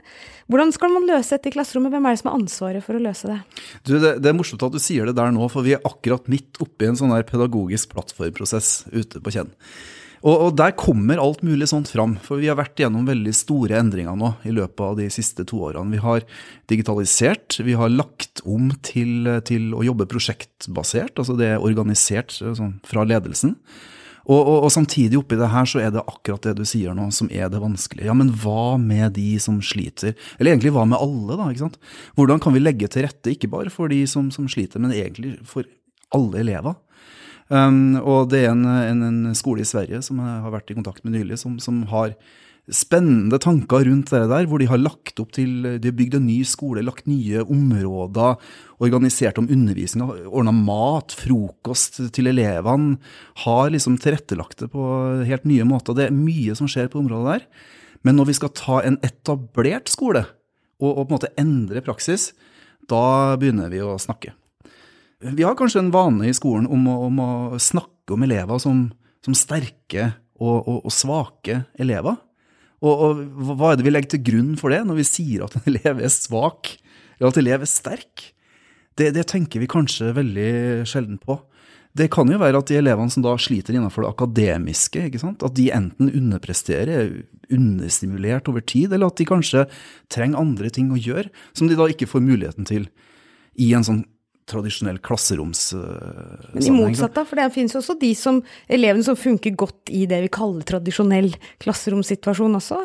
Hvordan 0.52 0.72
skal 0.74 0.92
man 0.92 1.06
løse 1.08 1.36
dette 1.36 1.48
i 1.48 1.54
klasserommet? 1.54 1.94
Hvem 1.94 2.08
er 2.08 2.16
det 2.16 2.20
som 2.20 2.30
har 2.30 2.38
ansvaret 2.38 2.84
for 2.84 2.98
å 2.98 3.02
løse 3.02 3.30
det? 3.30 3.38
Du, 3.86 3.94
det, 3.96 4.16
det, 4.20 4.30
er 4.30 4.36
morsomt 4.36 4.66
at 4.66 4.74
du 4.74 4.80
sier 4.82 5.08
det 5.08 5.16
der 5.16 5.32
nå, 5.34 5.48
for 5.52 5.64
vi 5.66 5.76
er 5.76 5.86
akkurat 5.88 6.28
midt 6.32 6.60
oppi 6.62 6.90
en 6.90 6.98
sånn 6.98 7.14
der 7.14 7.24
pedagogisk 7.28 7.94
plattformprosess 7.94 8.90
ute 8.92 9.22
på 9.22 9.32
Kjenn. 9.32 9.54
Og, 10.26 10.34
og, 10.34 10.54
der 10.58 10.74
kommer 10.74 11.20
alt 11.22 11.44
mulig 11.46 11.68
sånt 11.70 11.90
fram, 11.92 12.16
for 12.24 12.42
vi 12.42 12.48
har 12.50 12.58
vært 12.58 12.80
gjennom 12.82 13.06
veldig 13.06 13.34
store 13.36 13.78
endringer 13.78 14.16
nå 14.18 14.32
i 14.48 14.54
løpet 14.54 14.82
av 14.82 14.96
de 14.98 15.06
siste 15.12 15.46
to 15.46 15.60
årene. 15.68 15.94
Vi 15.94 16.02
har 16.02 16.24
digitalisert, 16.70 17.60
vi 17.62 17.76
har 17.78 17.92
lagt 17.92 18.42
om 18.42 18.72
til, 18.86 19.28
til 19.46 19.70
å 19.76 19.84
jobbe 19.86 20.08
prosjektbasert, 20.10 21.14
altså 21.22 21.36
det 21.38 21.52
er 21.52 21.62
organisert 21.62 22.34
sånn, 22.34 22.80
fra 22.86 23.06
ledelsen. 23.06 23.54
Og, 24.26 24.40
og, 24.40 24.56
og, 24.64 24.70
samtidig 24.74 25.20
oppi 25.20 25.38
det 25.38 25.52
her 25.52 25.68
så 25.70 25.78
er 25.84 25.92
det 25.94 26.02
akkurat 26.02 26.48
det 26.48 26.56
du 26.58 26.64
sier 26.66 26.96
nå, 26.98 27.04
som 27.14 27.28
er 27.30 27.46
det 27.52 27.62
vanskelige. 27.62 28.08
Ja, 28.08 28.16
men 28.18 28.32
hva 28.42 28.74
med 28.82 29.14
de 29.14 29.36
som 29.42 29.60
sliter? 29.62 30.16
Eller 30.40 30.56
egentlig 30.56 30.74
hva 30.74 30.82
med 30.88 30.98
alle, 30.98 31.36
da? 31.38 31.46
ikke 31.52 31.68
sant? 31.68 31.78
Hvordan 32.18 32.42
kan 32.42 32.56
vi 32.56 32.64
legge 32.64 32.90
til 32.90 33.06
rette, 33.06 33.36
ikke 33.36 33.52
bare 33.52 33.70
for 33.70 33.92
de 33.92 34.00
som, 34.10 34.32
som 34.34 34.50
sliter, 34.50 34.82
men 34.82 34.96
egentlig 34.96 35.36
for 35.46 35.68
alle 36.16 36.42
elever? 36.42 36.74
Um, 37.46 37.94
og 38.00 38.32
det 38.32 38.42
er 38.42 38.50
en, 38.50 38.64
en, 38.66 39.04
en, 39.06 39.36
skole 39.38 39.62
i 39.62 39.68
Sverige 39.68 40.00
som 40.02 40.18
jeg 40.18 40.42
har 40.42 40.50
vært 40.50 40.72
i 40.72 40.74
kontakt 40.74 41.04
med 41.06 41.14
nylig, 41.14 41.38
som, 41.38 41.60
som 41.62 41.84
har 41.92 42.16
spennende 42.66 43.38
tanker 43.38 43.84
rundt 43.86 44.10
det 44.10 44.24
der, 44.32 44.48
hvor 44.50 44.58
de 44.58 44.66
har 44.66 44.80
lagt 44.80 45.20
opp 45.22 45.30
til 45.36 45.62
De 45.78 45.86
har 45.86 45.94
bygd 45.94 46.16
en 46.18 46.26
ny 46.26 46.40
skole, 46.42 46.82
lagt 46.82 47.06
nye 47.06 47.44
områder, 47.44 48.40
organisert 48.82 49.38
om 49.38 49.46
undervisning, 49.46 50.08
ordna 50.26 50.54
mat, 50.56 51.14
frokost 51.14 52.00
til 52.16 52.32
elevene. 52.32 52.98
Har 53.44 53.70
liksom 53.70 54.00
tilrettelagt 54.02 54.64
det 54.64 54.72
på 54.74 54.88
helt 55.28 55.46
nye 55.46 55.66
måter. 55.68 55.94
Det 55.94 56.08
er 56.08 56.16
mye 56.16 56.56
som 56.58 56.70
skjer 56.70 56.90
på 56.90 57.04
området 57.04 57.36
der. 57.36 57.46
Men 58.02 58.18
når 58.18 58.32
vi 58.32 58.38
skal 58.40 58.54
ta 58.58 58.80
en 58.82 58.98
etablert 59.06 59.90
skole 59.90 60.24
og, 60.82 60.90
og 60.90 61.04
på 61.04 61.08
en 61.08 61.16
måte 61.16 61.32
endre 61.38 61.84
praksis, 61.86 62.32
da 62.90 63.36
begynner 63.38 63.70
vi 63.70 63.82
å 63.82 63.94
snakke. 64.02 64.34
Vi 65.24 65.46
har 65.46 65.56
kanskje 65.56 65.80
en 65.80 65.92
vane 65.94 66.28
i 66.28 66.36
skolen 66.36 66.68
om 66.68 66.86
å, 66.92 66.96
om 67.08 67.20
å 67.22 67.30
snakke 67.62 68.12
om 68.12 68.24
elever 68.26 68.60
som, 68.60 68.86
som 69.24 69.36
sterke 69.36 70.10
og, 70.36 70.66
og, 70.68 70.78
og 70.84 70.92
svake 70.92 71.62
elever. 71.80 72.18
Og, 72.84 72.92
og, 72.92 73.22
hva 73.56 73.72
er 73.72 73.78
det 73.78 73.86
vi 73.86 73.94
legger 73.94 74.14
til 74.14 74.24
grunn 74.26 74.54
for 74.60 74.74
det, 74.74 74.82
når 74.84 75.00
vi 75.00 75.08
sier 75.08 75.46
at 75.46 75.56
en 75.56 75.68
elev 75.72 76.02
er 76.04 76.12
svak, 76.12 76.74
eller 77.16 77.30
at 77.30 77.38
en 77.38 77.46
elev 77.46 77.64
er 77.64 77.70
sterk? 77.70 78.30
Det, 78.96 79.10
det, 79.16 79.26
tenker 79.28 79.60
vi 79.60 79.68
kanskje 79.68 80.12
veldig 80.16 80.50
sjelden 80.88 81.16
på. 81.20 81.38
Det 81.96 82.10
kan 82.12 82.28
jo 82.28 82.36
være 82.40 82.60
at 82.60 82.68
de 82.68 82.76
elevene 82.76 83.12
som 83.12 83.24
da 83.24 83.32
sliter 83.40 83.76
innenfor 83.76 84.04
det 84.04 84.10
akademiske, 84.12 85.06
at 85.16 85.56
de 85.56 85.70
enten 85.72 86.12
underpresterer, 86.12 86.92
er 86.92 87.54
understimulert 87.56 88.48
over 88.52 88.60
tid, 88.60 88.92
eller 88.92 89.08
at 89.08 89.16
de 89.16 89.28
kanskje 89.28 89.64
trenger 90.12 90.42
andre 90.42 90.68
ting 90.72 90.92
å 90.92 91.00
gjøre, 91.00 91.30
som 91.56 91.70
de 91.70 91.78
da 91.78 91.88
ikke 91.88 92.08
får 92.10 92.24
muligheten 92.24 92.68
til 92.68 92.88
i 93.56 93.70
en 93.76 93.86
sånn 93.86 94.04
tradisjonell 94.46 94.98
klasseromssammenheng. 95.02 96.54
Men 96.54 96.66
i 96.66 96.74
motsatt, 96.74 97.14
da, 97.16 97.24
for 97.26 97.38
det 97.38 97.48
finnes 97.54 97.74
også 97.78 97.96
de 97.98 98.12
som, 98.18 98.38
elevene 98.70 99.06
som 99.06 99.18
funker 99.18 99.56
godt 99.58 99.90
i 99.94 100.04
det 100.10 100.20
vi 100.24 100.32
kaller 100.32 100.66
tradisjonell 100.66 101.32
klasseromssituasjon 101.62 102.58
også. 102.60 102.78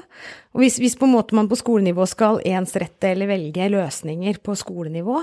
Og 0.56 0.64
hvis, 0.64 0.80
hvis 0.82 0.98
på 0.98 1.06
en 1.10 1.16
måte 1.16 1.38
man 1.38 1.50
på 1.52 1.60
skolenivå 1.60 2.08
skal 2.10 2.42
ensrette 2.50 3.14
eller 3.14 3.30
velge 3.30 3.70
løsninger 3.76 4.42
på 4.42 4.58
skolenivå, 4.58 5.22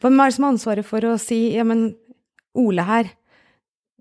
hvem 0.00 0.20
er 0.20 0.30
det 0.30 0.36
som 0.36 0.48
har 0.48 0.56
ansvaret 0.56 0.88
for 0.88 1.08
å 1.08 1.14
si 1.20 1.42
ja, 1.54 1.64
men 1.68 1.90
Ole 2.58 2.82
her 2.82 3.12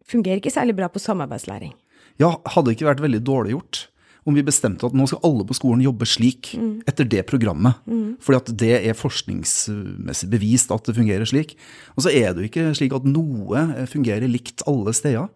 fungerer 0.09 0.39
ikke 0.39 0.53
særlig 0.53 0.73
bra 0.79 0.87
på 0.91 1.01
samarbeidslæring? 1.03 1.75
Ja, 2.19 2.33
hadde 2.55 2.73
ikke 2.73 2.87
vært 2.87 3.03
veldig 3.03 3.21
dårlig 3.27 3.53
gjort 3.53 3.83
om 4.27 4.35
vi 4.35 4.43
bestemte 4.45 4.87
at 4.87 4.95
nå 4.97 5.05
skal 5.09 5.21
alle 5.27 5.45
på 5.47 5.55
skolen 5.57 5.83
jobbe 5.83 6.07
slik, 6.09 6.51
mm. 6.59 6.71
etter 6.89 7.07
det 7.07 7.23
programmet. 7.29 7.79
Mm. 7.89 8.17
Fordi 8.23 8.39
at 8.39 8.51
det 8.61 8.73
er 8.79 8.97
forskningsmessig 8.97 10.29
bevist 10.31 10.73
at 10.75 10.89
det 10.89 10.97
fungerer 10.97 11.29
slik. 11.29 11.55
Og 11.95 12.05
så 12.05 12.13
er 12.13 12.33
det 12.33 12.43
jo 12.43 12.49
ikke 12.49 12.67
slik 12.77 12.95
at 12.97 13.07
noe 13.07 13.63
fungerer 13.89 14.29
likt 14.29 14.65
alle 14.69 14.93
steder. 14.95 15.29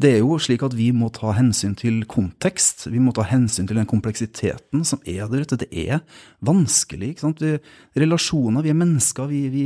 Det 0.00 0.10
er 0.16 0.22
jo 0.24 0.38
slik 0.42 0.64
at 0.66 0.74
vi 0.74 0.88
må 0.96 1.08
ta 1.14 1.30
hensyn 1.36 1.76
til 1.78 2.02
kontekst. 2.10 2.88
Vi 2.90 3.02
må 3.02 3.14
ta 3.14 3.26
hensyn 3.28 3.68
til 3.70 3.78
den 3.78 3.88
kompleksiteten 3.88 4.82
som 4.86 5.02
er 5.06 5.28
der 5.30 5.46
ute. 5.46 5.60
Det 5.60 5.70
er 5.70 6.02
vanskelig. 6.44 7.14
ikke 7.14 7.26
sant? 7.28 7.42
Vi, 7.44 7.54
relasjoner, 8.02 8.66
vi 8.66 8.74
er 8.74 8.80
mennesker. 8.80 9.30
Vi, 9.30 9.44
vi, 9.54 9.64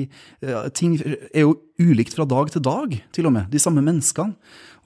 ting 0.77 0.99
er 1.01 1.47
jo 1.47 1.57
ulikt 1.81 2.19
fra 2.19 2.27
dag 2.29 2.53
til 2.53 2.65
dag, 2.67 2.99
til 3.15 3.31
og 3.31 3.39
med. 3.39 3.49
De 3.53 3.63
samme 3.63 3.85
menneskene. 3.85 4.37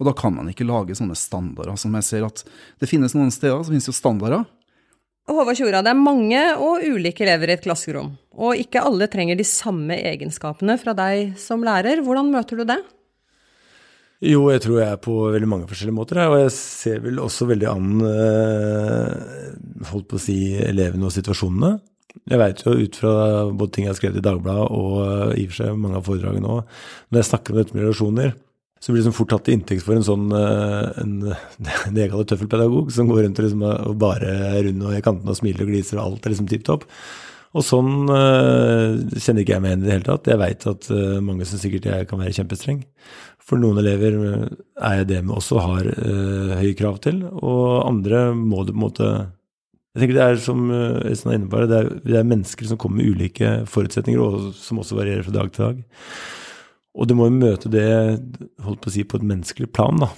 Og 0.02 0.08
da 0.08 0.16
kan 0.18 0.34
man 0.34 0.50
ikke 0.50 0.66
lage 0.66 0.96
sånne 0.98 1.14
standarder. 1.14 1.76
Som 1.78 1.94
jeg 1.94 2.08
ser 2.08 2.26
at 2.26 2.42
det 2.82 2.90
finnes 2.90 3.14
noen 3.14 3.30
steder 3.30 3.62
så 3.62 3.70
finnes 3.70 3.86
jo 3.86 3.94
standarder. 3.94 4.42
Håvard 5.30 5.54
Tjora, 5.54 5.84
det 5.86 5.92
er 5.92 6.00
mange 6.00 6.40
og 6.58 6.82
ulike 6.82 7.22
elever 7.22 7.52
i 7.52 7.54
et 7.54 7.62
klasserom. 7.62 8.10
Og 8.42 8.58
ikke 8.58 8.82
alle 8.82 9.06
trenger 9.06 9.38
de 9.38 9.46
samme 9.46 9.94
egenskapene 9.94 10.74
fra 10.82 10.96
deg 10.98 11.36
som 11.38 11.62
lærer. 11.62 12.02
Hvordan 12.02 12.32
møter 12.34 12.58
du 12.58 12.66
det? 12.66 12.80
Jo, 14.22 14.48
jeg 14.50 14.62
tror 14.62 14.80
jeg 14.80 14.88
er 14.88 15.00
på 15.02 15.14
veldig 15.34 15.48
mange 15.50 15.70
forskjellige 15.70 15.98
måter. 16.00 16.24
Og 16.26 16.42
jeg 16.42 16.52
ser 16.58 17.00
vel 17.06 17.22
også 17.22 17.46
veldig 17.52 17.70
an 17.70 18.04
eh, 18.10 19.88
holdt 19.92 20.10
på 20.10 20.18
å 20.18 20.26
si, 20.26 20.38
elevene 20.66 21.06
og 21.06 21.14
situasjonene. 21.14 21.76
Jeg 22.28 22.38
veit 22.42 22.60
jo 22.66 22.74
ut 22.76 22.98
fra 22.98 23.14
både 23.50 23.72
ting 23.72 23.86
jeg 23.86 23.94
har 23.94 23.98
skrevet 23.98 24.20
i 24.20 24.26
Dagbladet 24.26 24.66
og 24.74 24.96
eh, 25.06 25.36
i 25.42 25.46
og 25.46 25.54
for 25.54 25.62
seg 25.62 25.78
mange 25.78 26.02
av 26.02 26.10
foredragene 26.10 26.44
nå, 26.44 26.58
når 27.10 27.22
jeg 27.22 27.30
snakker 27.30 27.54
om 27.54 27.62
dette 27.62 27.78
med 27.78 27.86
relasjoner, 27.86 28.34
så 28.82 28.90
blir 28.90 28.98
det 28.98 29.04
liksom 29.04 29.14
fort 29.14 29.30
tatt 29.30 29.44
til 29.46 29.54
inntekt 29.54 29.84
for 29.86 29.94
en 29.94 30.06
sånn 30.06 30.32
eh, 30.34 30.86
en, 31.04 31.18
det 31.94 32.00
jeg 32.02 32.10
kaller 32.10 32.26
tøffelpedagog, 32.26 32.88
som 32.94 33.10
går 33.10 33.28
rundt 33.28 33.38
og, 33.38 33.46
liksom, 33.46 33.66
og 33.92 33.98
bare 34.02 34.32
er 34.48 34.64
rund 34.66 34.88
og 34.88 34.96
i 34.96 35.04
kantene 35.06 35.30
og 35.30 35.38
smiler 35.38 35.62
og 35.62 35.70
gliser, 35.70 36.00
og 36.00 36.06
alt 36.08 36.26
er 36.26 36.34
liksom 36.34 36.48
tipp 36.50 36.64
topp. 36.66 36.88
Og 37.52 37.60
sånn 37.66 38.08
uh, 38.08 38.96
kjenner 39.12 39.44
ikke 39.44 39.54
jeg 39.54 39.62
meg 39.62 39.74
igjen 39.74 39.82
i 39.82 39.86
det 39.86 39.92
hele 39.92 40.06
tatt. 40.06 40.30
Jeg 40.32 40.40
veit 40.40 40.64
at 40.70 40.88
uh, 40.88 41.18
mange 41.20 41.44
syns 41.44 41.60
sikkert 41.66 41.90
jeg 41.90 42.08
kan 42.08 42.22
være 42.22 42.32
kjempestreng. 42.38 42.80
For 43.44 43.60
noen 43.60 43.82
elever 43.82 44.16
er 44.24 44.96
jeg 45.02 45.10
det 45.10 45.20
med 45.20 45.36
også 45.36 45.60
har 45.60 45.90
uh, 45.92 46.54
høye 46.56 46.74
krav 46.78 46.96
til, 47.04 47.20
og 47.28 47.84
andre 47.84 48.30
må 48.34 48.64
det 48.64 48.72
på 48.72 48.80
en 48.80 48.86
måte 48.86 49.08
Jeg 49.92 50.00
tenker 50.00 50.16
det 50.16 50.24
er 50.24 50.38
som 50.40 50.70
Øystein 50.72 51.34
er 51.34 51.38
inne 51.38 51.52
på, 51.52 51.66
det 51.68 51.82
er, 51.82 51.90
det 52.00 52.16
er 52.16 52.30
mennesker 52.30 52.70
som 52.70 52.80
kommer 52.80 53.02
med 53.02 53.12
ulike 53.12 53.56
forutsetninger, 53.68 54.22
og 54.22 54.56
som 54.56 54.80
også 54.80 54.96
varierer 54.96 55.26
fra 55.28 55.36
dag 55.36 55.52
til 55.52 55.66
dag. 55.68 55.82
Og 56.92 57.08
du 57.08 57.16
må 57.16 57.28
jo 57.28 57.38
møte 57.38 57.70
det 57.72 57.88
holdt 58.62 58.82
på 58.84 58.90
å 58.90 58.94
si, 58.94 59.04
på 59.08 59.18
et 59.18 59.26
menneskelig 59.26 59.70
plan. 59.72 60.02
da. 60.02 60.10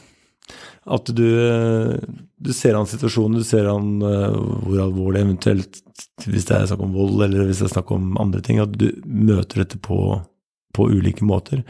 At 0.94 1.08
du, 1.16 1.28
du 2.36 2.52
ser 2.52 2.76
an 2.76 2.88
situasjonen, 2.88 3.40
du 3.40 3.46
ser 3.46 3.70
an 3.70 4.02
uh, 4.04 4.34
hvor 4.66 4.82
alvorlig 4.84 5.22
eventuelt 5.24 5.78
Hvis 6.26 6.44
det 6.50 6.58
er 6.58 6.66
snakk 6.68 6.82
om 6.84 6.96
vold, 6.96 7.22
eller 7.24 7.46
hvis 7.48 7.62
det 7.62 7.70
er 7.70 7.76
snakk 7.76 7.92
om 7.94 8.16
andre 8.20 8.42
ting. 8.44 8.60
At 8.60 8.74
du 8.76 8.90
møter 9.06 9.62
dette 9.62 9.78
på, 9.80 10.18
på 10.74 10.88
ulike 10.90 11.24
måter. 11.26 11.62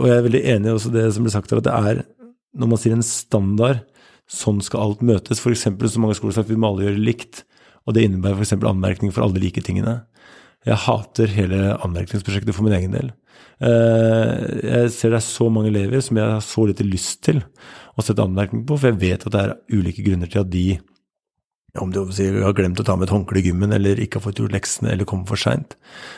Og 0.00 0.10
jeg 0.10 0.18
er 0.18 0.26
veldig 0.26 0.42
enig 0.54 0.70
i 0.70 0.74
også 0.74 0.92
det 0.94 1.06
som 1.14 1.26
ble 1.26 1.32
sagt 1.32 1.54
her, 1.54 1.62
at 1.62 1.68
det 1.68 1.76
er 1.78 2.02
Når 2.58 2.72
man 2.72 2.82
sier 2.82 2.96
en 2.96 3.06
standard, 3.06 3.84
sånn 4.30 4.60
skal 4.62 4.82
alt 4.82 5.06
møtes. 5.06 5.40
F.eks. 5.42 5.66
så 5.70 6.02
mange 6.02 6.18
skoler 6.18 6.34
sagt 6.36 6.50
vi 6.50 6.58
må 6.58 6.70
alle 6.70 6.88
gjøre 6.88 7.06
likt. 7.06 7.44
Og 7.86 7.94
det 7.96 8.04
innebærer 8.06 8.42
f.eks. 8.42 8.58
anmerkning 8.58 9.14
for 9.14 9.24
alle 9.24 9.38
de 9.38 9.46
like 9.46 9.62
tingene. 9.64 10.00
Jeg 10.68 10.82
hater 10.84 11.32
hele 11.32 11.60
anmerkningsprosjektet 11.80 12.56
for 12.56 12.66
min 12.66 12.76
egen 12.76 12.92
del. 12.96 13.12
Eh, 13.64 14.32
jeg 14.64 14.92
ser 14.92 15.14
det 15.14 15.20
er 15.20 15.26
så 15.26 15.48
mange 15.52 15.70
elever 15.72 16.02
som 16.04 16.20
jeg 16.20 16.34
har 16.34 16.44
så 16.44 16.66
lite 16.68 16.86
lyst 16.86 17.22
til 17.26 17.40
å 17.96 18.04
sette 18.04 18.24
anmerkning 18.24 18.66
på, 18.68 18.76
for 18.76 18.90
jeg 18.90 19.00
vet 19.00 19.26
at 19.26 19.34
det 19.34 19.42
er 19.44 19.54
ulike 19.72 20.04
grunner 20.04 20.30
til 20.30 20.44
at 20.44 20.52
de 20.52 20.66
om 21.78 21.92
de 21.94 22.02
har 22.42 22.54
glemt 22.58 22.80
å 22.82 22.84
ta 22.86 22.96
med 22.98 23.06
et 23.06 23.12
håndkle 23.14 23.38
i 23.38 23.44
gymmen, 23.46 23.70
eller 23.70 24.00
ikke 24.02 24.18
har 24.18 24.24
fått 24.24 24.40
gjort 24.42 24.54
leksene, 24.56 24.90
eller 24.90 25.06
kommer 25.06 25.28
for 25.30 25.38
seint. 25.38 25.76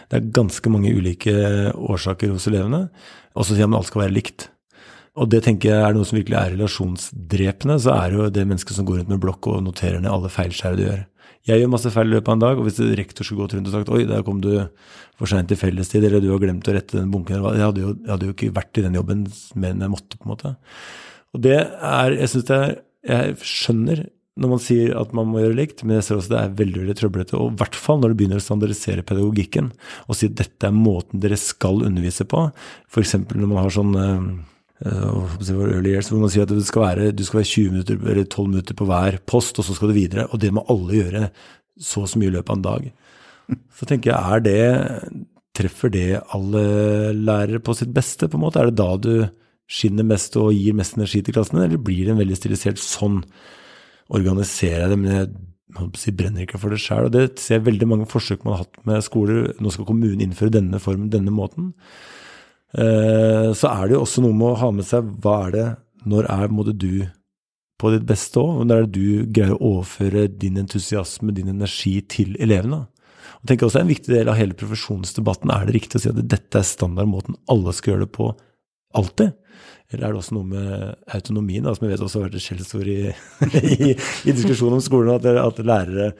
Det 0.09 0.17
er 0.17 0.31
ganske 0.33 0.73
mange 0.73 0.95
ulike 0.97 1.35
årsaker 1.77 2.33
hos 2.33 2.49
elevene. 2.49 2.87
Og 3.37 3.45
så 3.45 3.57
sier 3.57 3.69
man 3.69 3.77
at 3.77 3.83
alt 3.83 3.91
skal 3.93 4.05
være 4.07 4.17
likt. 4.17 4.47
Og 5.21 5.29
det 5.29 5.43
tenker 5.45 5.69
jeg 5.69 5.85
er 5.85 5.97
noe 5.97 6.09
som 6.09 6.17
virkelig 6.17 6.39
er 6.41 6.55
relasjonsdrepende. 6.55 7.77
Så 7.85 7.93
er 7.93 8.09
det 8.09 8.17
jo 8.17 8.31
det 8.33 8.47
mennesket 8.49 8.79
som 8.79 8.89
går 8.89 9.03
rundt 9.03 9.13
med 9.13 9.21
blokk 9.21 9.51
og 9.53 9.61
noterer 9.67 10.01
ned 10.01 10.13
alle 10.13 10.33
feilskjær 10.33 10.79
du 10.79 10.87
gjør. 10.87 11.03
Jeg 11.49 11.59
gjør 11.59 11.73
masse 11.73 11.91
feil 11.91 12.07
i 12.07 12.15
løpet 12.15 12.31
av 12.31 12.37
en 12.37 12.43
dag, 12.45 12.61
og 12.61 12.69
hvis 12.69 12.79
rektor 12.99 13.27
skulle 13.27 13.43
gått 13.43 13.57
rundt 13.57 13.71
og 13.71 13.75
sagt 13.75 13.91
oi, 13.91 14.05
der 14.07 14.23
kom 14.27 14.39
du 14.45 14.51
for 15.19 15.31
seint 15.31 15.51
til 15.51 15.59
fellestid, 15.59 16.05
eller 16.07 16.23
du 16.23 16.31
har 16.31 16.43
glemt 16.43 16.69
å 16.71 16.75
rette 16.77 17.01
den 17.01 17.11
bunken 17.11 17.41
Jeg 17.41 17.65
hadde 17.65 17.83
jo, 17.83 17.95
jeg 17.99 18.13
hadde 18.13 18.29
jo 18.29 18.35
ikke 18.37 18.55
vært 18.55 18.79
i 18.79 18.85
den 18.87 18.99
jobben 18.99 19.25
mer 19.59 19.75
enn 19.75 19.83
jeg 19.83 19.95
måtte, 19.95 20.19
på 20.19 20.29
en 20.29 20.35
måte. 20.37 20.57
Og 21.35 21.43
det 21.43 21.59
er 21.59 22.19
Jeg 22.21 22.31
syns 22.31 22.49
det 22.51 22.59
er 22.59 22.75
Jeg 23.11 23.39
skjønner 23.43 24.05
når 24.41 24.49
man 24.49 24.61
sier 24.65 24.95
at 24.97 25.11
man 25.13 25.29
må 25.29 25.43
gjøre 25.43 25.57
likt, 25.59 25.83
men 25.85 25.99
jeg 25.99 26.07
ser 26.07 26.17
også 26.17 26.33
det 26.33 26.39
er 26.41 26.55
veldig 26.57 26.79
veldig 26.81 26.95
trøblete. 26.97 27.37
Og 27.37 27.51
i 27.53 27.59
hvert 27.61 27.77
fall 27.77 27.99
når 28.01 28.13
du 28.13 28.21
begynner 28.21 28.41
å 28.41 28.45
standardisere 28.45 29.05
pedagogikken 29.05 29.69
og 30.07 30.17
si 30.17 30.31
at 30.31 30.39
dette 30.39 30.71
er 30.71 30.73
måten 30.73 31.21
dere 31.21 31.37
skal 31.37 31.83
undervise 31.85 32.25
på. 32.29 32.47
F.eks. 32.89 33.13
når 33.29 33.51
man 33.51 33.61
har 33.61 33.75
sånn 33.77 33.93
eh, 34.01 34.31
early 34.83 35.93
years, 35.93 36.11
hvor 36.11 36.23
man 36.23 36.33
sier 36.33 36.47
at 36.47 36.55
skal 36.67 36.85
være, 36.87 37.11
du 37.17 37.25
skal 37.27 37.41
være 37.41 37.51
20 37.51 37.75
minutter 37.75 38.01
eller 38.03 38.25
12 38.25 38.49
minutter 38.49 38.79
på 38.79 38.87
hver 38.89 39.19
post, 39.27 39.59
og 39.59 39.67
så 39.67 39.77
skal 39.77 39.93
du 39.93 39.99
videre. 39.99 40.27
Og 40.31 40.41
det 40.43 40.53
må 40.55 40.65
alle 40.73 40.99
gjøre 40.99 41.29
så 41.81 42.03
og 42.05 42.11
så 42.11 42.21
mye 42.21 42.33
i 42.33 42.35
løpet 42.37 42.51
av 42.51 42.59
en 42.59 42.67
dag. 42.67 42.91
Så 43.79 43.89
tenker 43.89 44.13
jeg, 44.13 44.19
er 44.19 44.49
det 44.49 45.29
Treffer 45.53 45.91
det 45.93 46.17
alle 46.33 46.61
lærere 47.13 47.59
på 47.61 47.75
sitt 47.77 47.91
beste, 47.93 48.25
på 48.25 48.39
en 48.39 48.41
måte? 48.41 48.57
Er 48.57 48.71
det 48.71 48.79
da 48.81 48.95
du 48.97 49.27
skinner 49.69 50.07
mest 50.09 50.39
og 50.41 50.55
gir 50.57 50.73
mest 50.73 50.97
energi 50.97 51.21
til 51.21 51.37
klassene, 51.37 51.67
eller 51.67 51.77
blir 51.77 52.07
det 52.07 52.15
en 52.15 52.23
veldig 52.23 52.39
stilisert 52.39 52.81
sånn? 52.81 53.19
organiserer 54.13 54.85
jeg 54.85 54.93
det, 54.93 54.99
men 55.01 55.15
jeg, 55.15 55.29
jeg 56.07 56.17
brenner 56.19 56.45
ikke 56.45 56.61
for 56.61 56.75
det 56.75 56.81
sjøl. 56.83 57.09
Det 57.13 57.25
ser 57.41 57.59
jeg 57.59 57.69
veldig 57.69 57.89
mange 57.89 58.09
forsøk 58.11 58.45
man 58.45 58.57
har 58.57 58.65
hatt 58.65 58.83
med 58.89 59.05
skoler. 59.07 59.53
Nå 59.63 59.73
skal 59.73 59.89
kommunen 59.89 60.25
innføre 60.25 60.57
denne 60.59 60.81
formen, 60.83 61.11
denne 61.13 61.35
måten. 61.35 61.73
Eh, 62.73 63.49
så 63.53 63.69
er 63.69 63.89
det 63.89 63.97
jo 63.97 64.05
også 64.07 64.25
noe 64.25 64.37
med 64.37 64.55
å 64.55 64.61
ha 64.63 64.71
med 64.73 64.87
seg 64.89 65.11
hva 65.25 65.35
er 65.49 65.57
det, 65.57 65.67
når 66.09 66.31
er 66.33 66.55
måte, 66.55 66.73
du 66.73 67.05
på 67.81 67.93
ditt 67.93 68.07
beste 68.09 68.41
òg? 68.41 68.63
Når 68.65 68.79
er 68.79 68.87
det 68.87 68.97
du 68.97 69.33
greier 69.35 69.59
å 69.59 69.75
overføre 69.77 70.29
din 70.31 70.61
entusiasme, 70.63 71.35
din 71.37 71.53
energi 71.53 71.99
til 72.09 72.35
elevene? 72.43 72.85
Og 73.43 73.51
tenker 73.51 73.67
også 73.67 73.83
En 73.83 73.91
viktig 73.91 74.13
del 74.13 74.31
av 74.31 74.39
hele 74.39 74.55
profesjonsdebatten 74.59 75.51
er 75.51 75.67
det 75.67 75.77
riktig 75.77 75.99
å 75.99 76.03
si 76.05 76.11
at 76.13 76.19
dette 76.31 76.59
er 76.61 76.67
standardmåten 76.67 77.39
alle 77.51 77.75
skal 77.75 77.95
gjøre 77.95 78.07
det 78.07 78.15
på 78.15 78.29
alltid? 78.99 79.33
Eller 79.93 80.07
er 80.07 80.15
det 80.15 80.23
også 80.23 80.37
noe 80.39 80.49
med 80.49 80.95
autonomien, 81.13 81.67
da, 81.67 81.75
som 81.77 81.85
jeg 81.85 81.93
vet 81.93 82.05
også 82.07 82.21
har 82.21 82.29
vært 82.29 82.39
et 82.39 82.45
skjellsord 82.47 82.89
i, 82.89 83.01
i, 83.91 83.91
i 83.93 84.35
diskusjonen 84.35 84.79
om 84.79 84.85
skolen, 84.85 85.19
at, 85.19 85.27
at, 85.29 85.61
lærere 85.67 86.13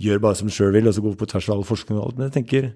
gjør 0.00 0.22
bare 0.24 0.38
som 0.38 0.52
sjøl 0.52 0.72
vil, 0.72 0.88
og 0.88 0.96
så 0.96 1.04
går 1.04 1.18
på 1.20 1.28
tvers 1.28 1.50
av 1.50 1.58
all 1.58 1.66
forskning 1.68 1.98
og 1.98 2.06
alt. 2.06 2.16
Men 2.16 2.30
jeg 2.30 2.36
tenker, 2.38 2.70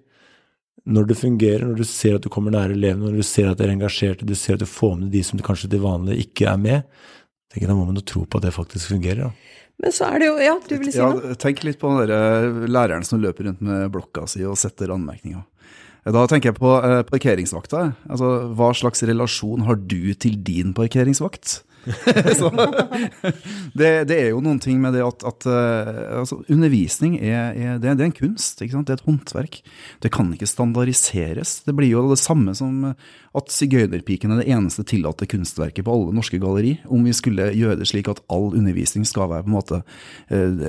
når 0.84 1.06
det 1.08 1.16
fungerer, 1.16 1.64
når 1.64 1.80
du 1.80 1.86
ser 1.88 2.18
at 2.18 2.24
du 2.24 2.30
kommer 2.32 2.52
nære 2.52 2.76
elevene, 2.76 3.06
når 3.08 3.22
du 3.22 3.26
ser 3.26 3.50
at 3.50 3.58
de 3.58 3.64
er 3.64 3.72
engasjerte, 3.72 4.26
du 4.28 4.34
ser 4.36 4.58
at 4.58 4.64
du 4.64 4.68
får 4.68 4.98
med 5.00 5.12
de 5.14 5.22
som 5.24 5.40
kanskje 5.40 5.70
til 5.72 5.84
vanlig 5.84 6.18
ikke 6.26 6.48
er 6.50 6.60
med, 6.60 6.84
tenker 7.52 7.70
da 7.70 7.76
må 7.78 7.86
man 7.88 8.00
jo 8.00 8.04
tro 8.04 8.24
på 8.26 8.40
at 8.40 8.48
det 8.48 8.54
faktisk 8.56 8.92
fungerer. 8.92 9.28
da. 9.28 9.60
Men 9.82 9.94
så 9.94 10.10
er 10.12 10.22
det 10.22 10.28
jo 10.28 10.36
Ja, 10.42 10.54
du 10.60 10.76
vil 10.76 10.92
si 10.92 11.00
noe? 11.00 11.32
Ja, 11.32 11.38
tenk 11.40 11.64
litt 11.66 11.80
på 11.80 11.90
den 11.90 12.10
der 12.10 12.68
læreren 12.70 13.06
som 13.06 13.22
løper 13.22 13.48
rundt 13.48 13.62
med 13.64 13.88
blokka 13.94 14.26
si 14.30 14.44
og 14.46 14.58
setter 14.60 14.92
anmerkninger. 14.94 15.42
Da 16.04 16.26
tenker 16.28 16.50
jeg 16.50 16.58
på 16.58 16.72
eh, 16.84 17.00
parkeringsvakta. 17.08 17.84
Altså, 18.12 18.30
hva 18.52 18.74
slags 18.76 19.00
relasjon 19.08 19.64
har 19.64 19.78
du 19.80 20.12
til 20.20 20.36
din 20.44 20.74
parkeringsvakt? 20.76 21.62
så, 22.38 22.50
det, 23.76 23.88
det, 24.08 24.16
er 24.16 24.30
jo 24.32 24.40
noen 24.44 24.60
ting 24.62 24.80
med 24.82 24.96
det 24.96 25.02
at, 25.04 25.24
at 25.26 25.46
uh, 25.48 26.20
altså, 26.20 26.40
undervisning 26.48 27.18
er, 27.20 27.52
er, 27.52 27.82
det, 27.82 27.90
er 27.92 28.06
en 28.06 28.14
kunst. 28.14 28.60
Det 28.60 28.70
er 28.72 28.96
et 28.96 29.04
håndverk. 29.06 29.60
Det 30.04 30.12
kan 30.14 30.32
ikke 30.34 30.48
standardiseres. 30.48 31.58
Det 31.66 31.74
blir 31.76 31.92
jo 31.92 32.06
det 32.10 32.20
samme 32.22 32.54
som 32.56 32.94
at 33.34 33.50
Sigøynerpiken 33.50 34.30
er 34.30 34.42
det 34.42 34.50
eneste 34.54 34.84
tillatte 34.86 35.26
kunstverket 35.30 35.86
på 35.86 35.94
alle 35.94 36.14
norske 36.14 36.38
galleri. 36.42 36.76
Om 36.86 37.04
vi 37.08 37.16
skulle 37.16 37.50
gjøre 37.56 37.80
det 37.80 37.88
slik 37.90 38.08
at 38.12 38.22
all 38.32 38.52
undervisning 38.52 39.06
skal 39.08 39.28
være 39.32 39.46
på 39.46 39.52
en 39.52 39.58
måte 39.58 39.82
uh, 39.82 40.64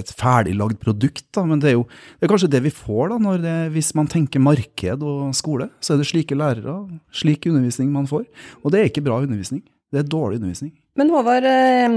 et 0.00 0.12
ferdiglagd 0.16 0.80
produkt. 0.82 1.28
Da. 1.36 1.46
Men 1.48 1.62
det 1.62 1.72
er 1.72 1.78
jo 1.78 1.86
det 2.16 2.26
er 2.26 2.34
kanskje 2.34 2.52
det 2.56 2.64
vi 2.66 2.74
får 2.74 3.14
da, 3.14 3.36
det, 3.42 3.56
hvis 3.76 3.92
man 3.98 4.10
tenker 4.10 4.42
marked 4.42 5.06
og 5.06 5.30
skole. 5.36 5.70
Så 5.80 5.94
er 5.94 6.02
det 6.02 6.10
slike 6.10 6.38
lærere, 6.38 6.80
slik 7.14 7.46
undervisning 7.50 7.92
man 7.94 8.10
får. 8.10 8.26
Og 8.64 8.72
det 8.72 8.80
er 8.80 8.90
ikke 8.90 9.04
bra 9.06 9.20
undervisning. 9.22 9.62
Det 9.96 10.02
er 10.02 10.10
dårlig 10.12 10.36
undervisning. 10.42 10.74
Men 10.96 11.08
Håvard, 11.12 11.44
eh, 11.48 11.94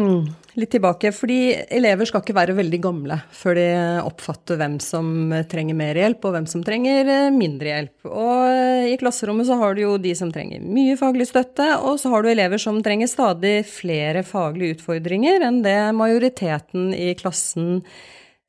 litt 0.56 0.72
tilbake. 0.72 1.12
fordi 1.12 1.56
elever 1.70 2.06
skal 2.08 2.22
ikke 2.22 2.36
være 2.36 2.56
veldig 2.56 2.79
gamle 2.82 3.18
før 3.32 3.56
de 3.56 3.68
oppfatter 4.08 4.56
hvem 4.56 4.79
som 4.79 5.34
trenger 5.51 5.75
mer 5.75 5.96
hjelp, 5.96 6.24
og 6.24 6.32
hvem 6.36 6.48
som 6.48 6.63
trenger 6.63 7.08
eh, 7.08 7.29
mindre 7.32 7.68
hjelp. 7.68 8.06
Og 8.08 8.46
eh, 8.48 8.94
i 8.94 8.98
klasserommet 9.00 9.48
så 9.48 9.58
har 9.60 9.75
du 9.75 9.82
jo 9.82 9.98
de 9.98 10.13
som 10.15 10.32
trenger 10.32 10.63
mye 10.63 10.96
faglig 11.00 11.27
støtte, 11.27 11.68
og 11.84 12.00
så 12.00 12.13
har 12.13 12.24
du 12.24 12.29
elever 12.32 12.58
som 12.62 12.79
trenger 12.84 13.12
stadig 13.12 13.65
flere 13.68 14.24
faglige 14.24 14.77
utfordringer 14.77 15.44
enn 15.48 15.60
det 15.63 15.77
majoriteten 16.00 16.94
i 16.96 17.12
klassen 17.20 17.84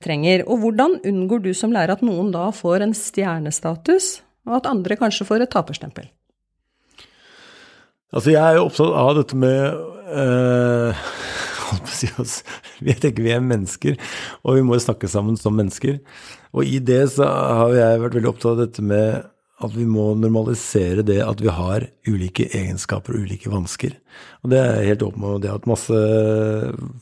trenger. 0.02 0.46
Og 0.46 0.62
hvordan 0.62 1.00
unngår 1.10 1.42
du 1.42 1.52
som 1.54 1.74
lærer 1.74 1.98
at 1.98 2.06
noen 2.06 2.30
da 2.30 2.52
får 2.54 2.86
en 2.86 2.94
stjernestatus, 2.94 4.20
og 4.46 4.60
at 4.62 4.70
andre 4.70 4.98
kanskje 4.98 5.26
får 5.26 5.46
et 5.46 5.54
taperstempel? 5.58 6.06
Altså, 8.10 8.32
jeg 8.34 8.42
er 8.42 8.58
jo 8.58 8.66
opptatt 8.66 8.94
av 8.98 9.12
dette 9.20 9.38
med 9.38 9.58
øh, 10.20 11.02
Jeg 12.82 12.98
tenker 13.02 13.22
vi 13.22 13.34
er 13.34 13.42
mennesker, 13.44 13.98
og 14.42 14.56
vi 14.58 14.64
må 14.66 14.74
jo 14.74 14.86
snakke 14.86 15.10
sammen 15.10 15.36
som 15.38 15.54
mennesker. 15.54 16.00
Og 16.50 16.66
i 16.66 16.80
det 16.82 17.04
så 17.14 17.28
har 17.28 17.76
jeg 17.76 18.00
vært 18.02 18.16
veldig 18.18 18.32
opptatt 18.32 18.56
av 18.56 18.64
dette 18.64 18.82
med 18.82 19.28
at 19.60 19.74
vi 19.76 19.84
må 19.84 20.06
normalisere 20.16 21.04
det 21.04 21.18
at 21.20 21.42
vi 21.44 21.52
har 21.52 21.84
ulike 22.08 22.46
egenskaper 22.48 23.14
og 23.14 23.26
ulike 23.28 23.52
vansker. 23.52 23.92
Og 24.40 24.54
det 24.54 24.60
er 24.62 24.86
helt 24.88 25.04
åpen 25.04 25.20
med 25.20 25.44
det 25.44 25.52
at 25.52 25.68
masse 25.68 26.00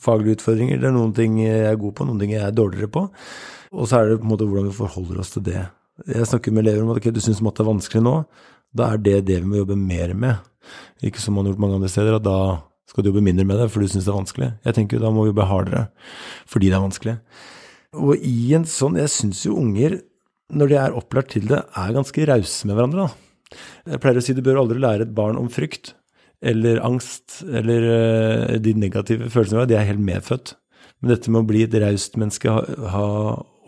faglige 0.03 0.41
utfordringer. 0.41 0.81
Det 0.83 0.91
er 0.91 0.97
noen 0.97 1.15
ting 1.17 1.39
jeg 1.45 1.69
er 1.69 1.79
god 1.79 1.95
på, 1.95 2.09
noen 2.09 2.19
ting 2.21 2.35
jeg 2.35 2.43
er 2.43 2.57
dårligere 2.57 2.91
på. 2.93 3.07
Og 3.73 3.89
så 3.89 4.01
er 4.01 4.11
det 4.11 4.21
på 4.21 4.27
en 4.27 4.33
måte 4.35 4.49
hvordan 4.49 4.69
vi 4.73 4.77
forholder 4.81 5.23
oss 5.23 5.33
til 5.37 5.47
det. 5.47 5.63
Jeg 6.09 6.29
snakker 6.31 6.55
med 6.55 6.67
elever 6.67 6.85
om 6.85 6.93
at 6.93 7.01
okay, 7.01 7.15
du 7.15 7.23
syns 7.23 7.43
matte 7.45 7.63
er 7.63 7.71
vanskelig 7.71 8.03
nå. 8.03 8.17
Da 8.77 8.93
er 8.93 9.03
det 9.03 9.19
det 9.29 9.41
vi 9.43 9.51
må 9.51 9.61
jobbe 9.63 9.79
mer 9.81 10.15
med. 10.15 10.43
Ikke 11.05 11.23
som 11.23 11.37
man 11.37 11.47
har 11.47 11.55
gjort 11.55 11.63
mange 11.65 11.79
andre 11.79 11.93
steder, 11.93 12.19
at 12.19 12.27
da 12.27 12.39
skal 12.89 13.05
du 13.05 13.11
jobbe 13.11 13.25
mindre 13.25 13.47
med 13.49 13.61
det 13.61 13.69
for 13.71 13.85
du 13.85 13.91
syns 13.91 14.07
det 14.07 14.13
er 14.13 14.21
vanskelig. 14.21 14.51
Jeg 14.65 14.77
tenker 14.77 15.01
da 15.03 15.13
må 15.13 15.25
vi 15.25 15.33
jobbe 15.33 15.49
hardere 15.49 15.87
fordi 16.49 16.71
det 16.71 16.79
er 16.79 16.85
vanskelig. 16.85 17.17
Og 17.99 18.25
i 18.25 18.53
en 18.57 18.67
sånn 18.69 18.99
Jeg 19.01 19.13
syns 19.13 19.45
jo 19.47 19.57
unger, 19.57 19.97
når 20.53 20.71
de 20.71 20.77
er 20.81 20.97
opplært 20.97 21.33
til 21.33 21.49
det, 21.49 21.61
er 21.61 21.97
ganske 21.97 22.27
rause 22.29 22.69
med 22.69 22.77
hverandre, 22.77 23.09
da. 23.09 23.25
Jeg 23.89 24.01
pleier 24.03 24.21
å 24.21 24.25
si 24.25 24.35
du 24.37 24.43
bør 24.45 24.61
aldri 24.61 24.81
lære 24.83 25.07
et 25.07 25.15
barn 25.17 25.39
om 25.41 25.49
frykt 25.53 25.95
eller 26.45 26.81
angst 26.85 27.41
eller 27.43 27.87
uh, 27.89 28.57
de 28.63 28.75
negative 28.77 29.31
følelsene. 29.33 29.67
De 29.69 29.77
er 29.79 29.89
helt 29.89 30.05
medfødt. 30.05 30.55
Men 31.01 31.15
dette 31.15 31.33
med 31.33 31.43
å 31.43 31.49
bli 31.49 31.65
et 31.65 31.77
raust 31.83 32.19
menneske, 32.21 32.53
ha, 32.93 33.07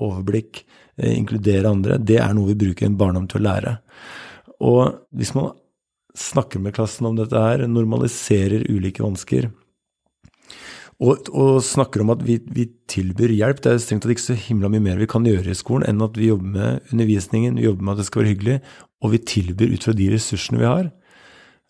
overblikk, 0.05 0.63
uh, 1.01 1.09
inkludere 1.11 1.73
andre, 1.73 1.99
det 1.99 2.21
er 2.23 2.37
noe 2.37 2.53
vi 2.53 2.61
bruker 2.67 2.87
en 2.87 2.99
barndom 3.01 3.27
til 3.31 3.41
å 3.41 3.47
lære. 3.49 3.75
Og 4.61 5.01
hvis 5.17 5.33
man 5.37 5.53
snakker 6.17 6.61
med 6.63 6.75
klassen 6.77 7.09
om 7.09 7.17
dette 7.19 7.39
her, 7.39 7.65
normaliserer 7.71 8.67
ulike 8.69 9.05
vansker. 9.05 9.49
Og, 11.01 11.31
og 11.33 11.63
snakker 11.65 12.03
om 12.05 12.13
at 12.13 12.23
vi, 12.27 12.37
vi, 12.53 12.67
tilbyr 12.91 13.33
hjelp. 13.33 13.63
Det 13.65 13.73
er 13.73 13.81
strengt 13.81 14.05
tatt 14.05 14.13
ikke 14.13 14.27
så 14.27 14.37
himla 14.37 14.69
mye 14.73 14.85
mer 14.85 15.01
vi 15.01 15.09
kan 15.09 15.25
gjøre 15.25 15.55
i 15.55 15.57
skolen 15.57 15.87
enn 15.89 16.05
at 16.05 16.19
vi 16.19 16.29
jobber 16.29 16.51
med 16.59 16.91
undervisningen, 16.93 17.57
vi 17.57 17.69
jobber 17.69 17.87
med 17.87 17.95
at 17.95 18.03
det 18.03 18.09
skal 18.11 18.23
være 18.23 18.33
hyggelig, 18.35 18.57
og 19.01 19.15
vi 19.15 19.23
tilbyr 19.33 19.73
ut 19.73 19.87
fra 19.87 19.95
de 19.97 20.09
ressursene 20.13 20.61
vi 20.61 20.69
har. 20.69 20.91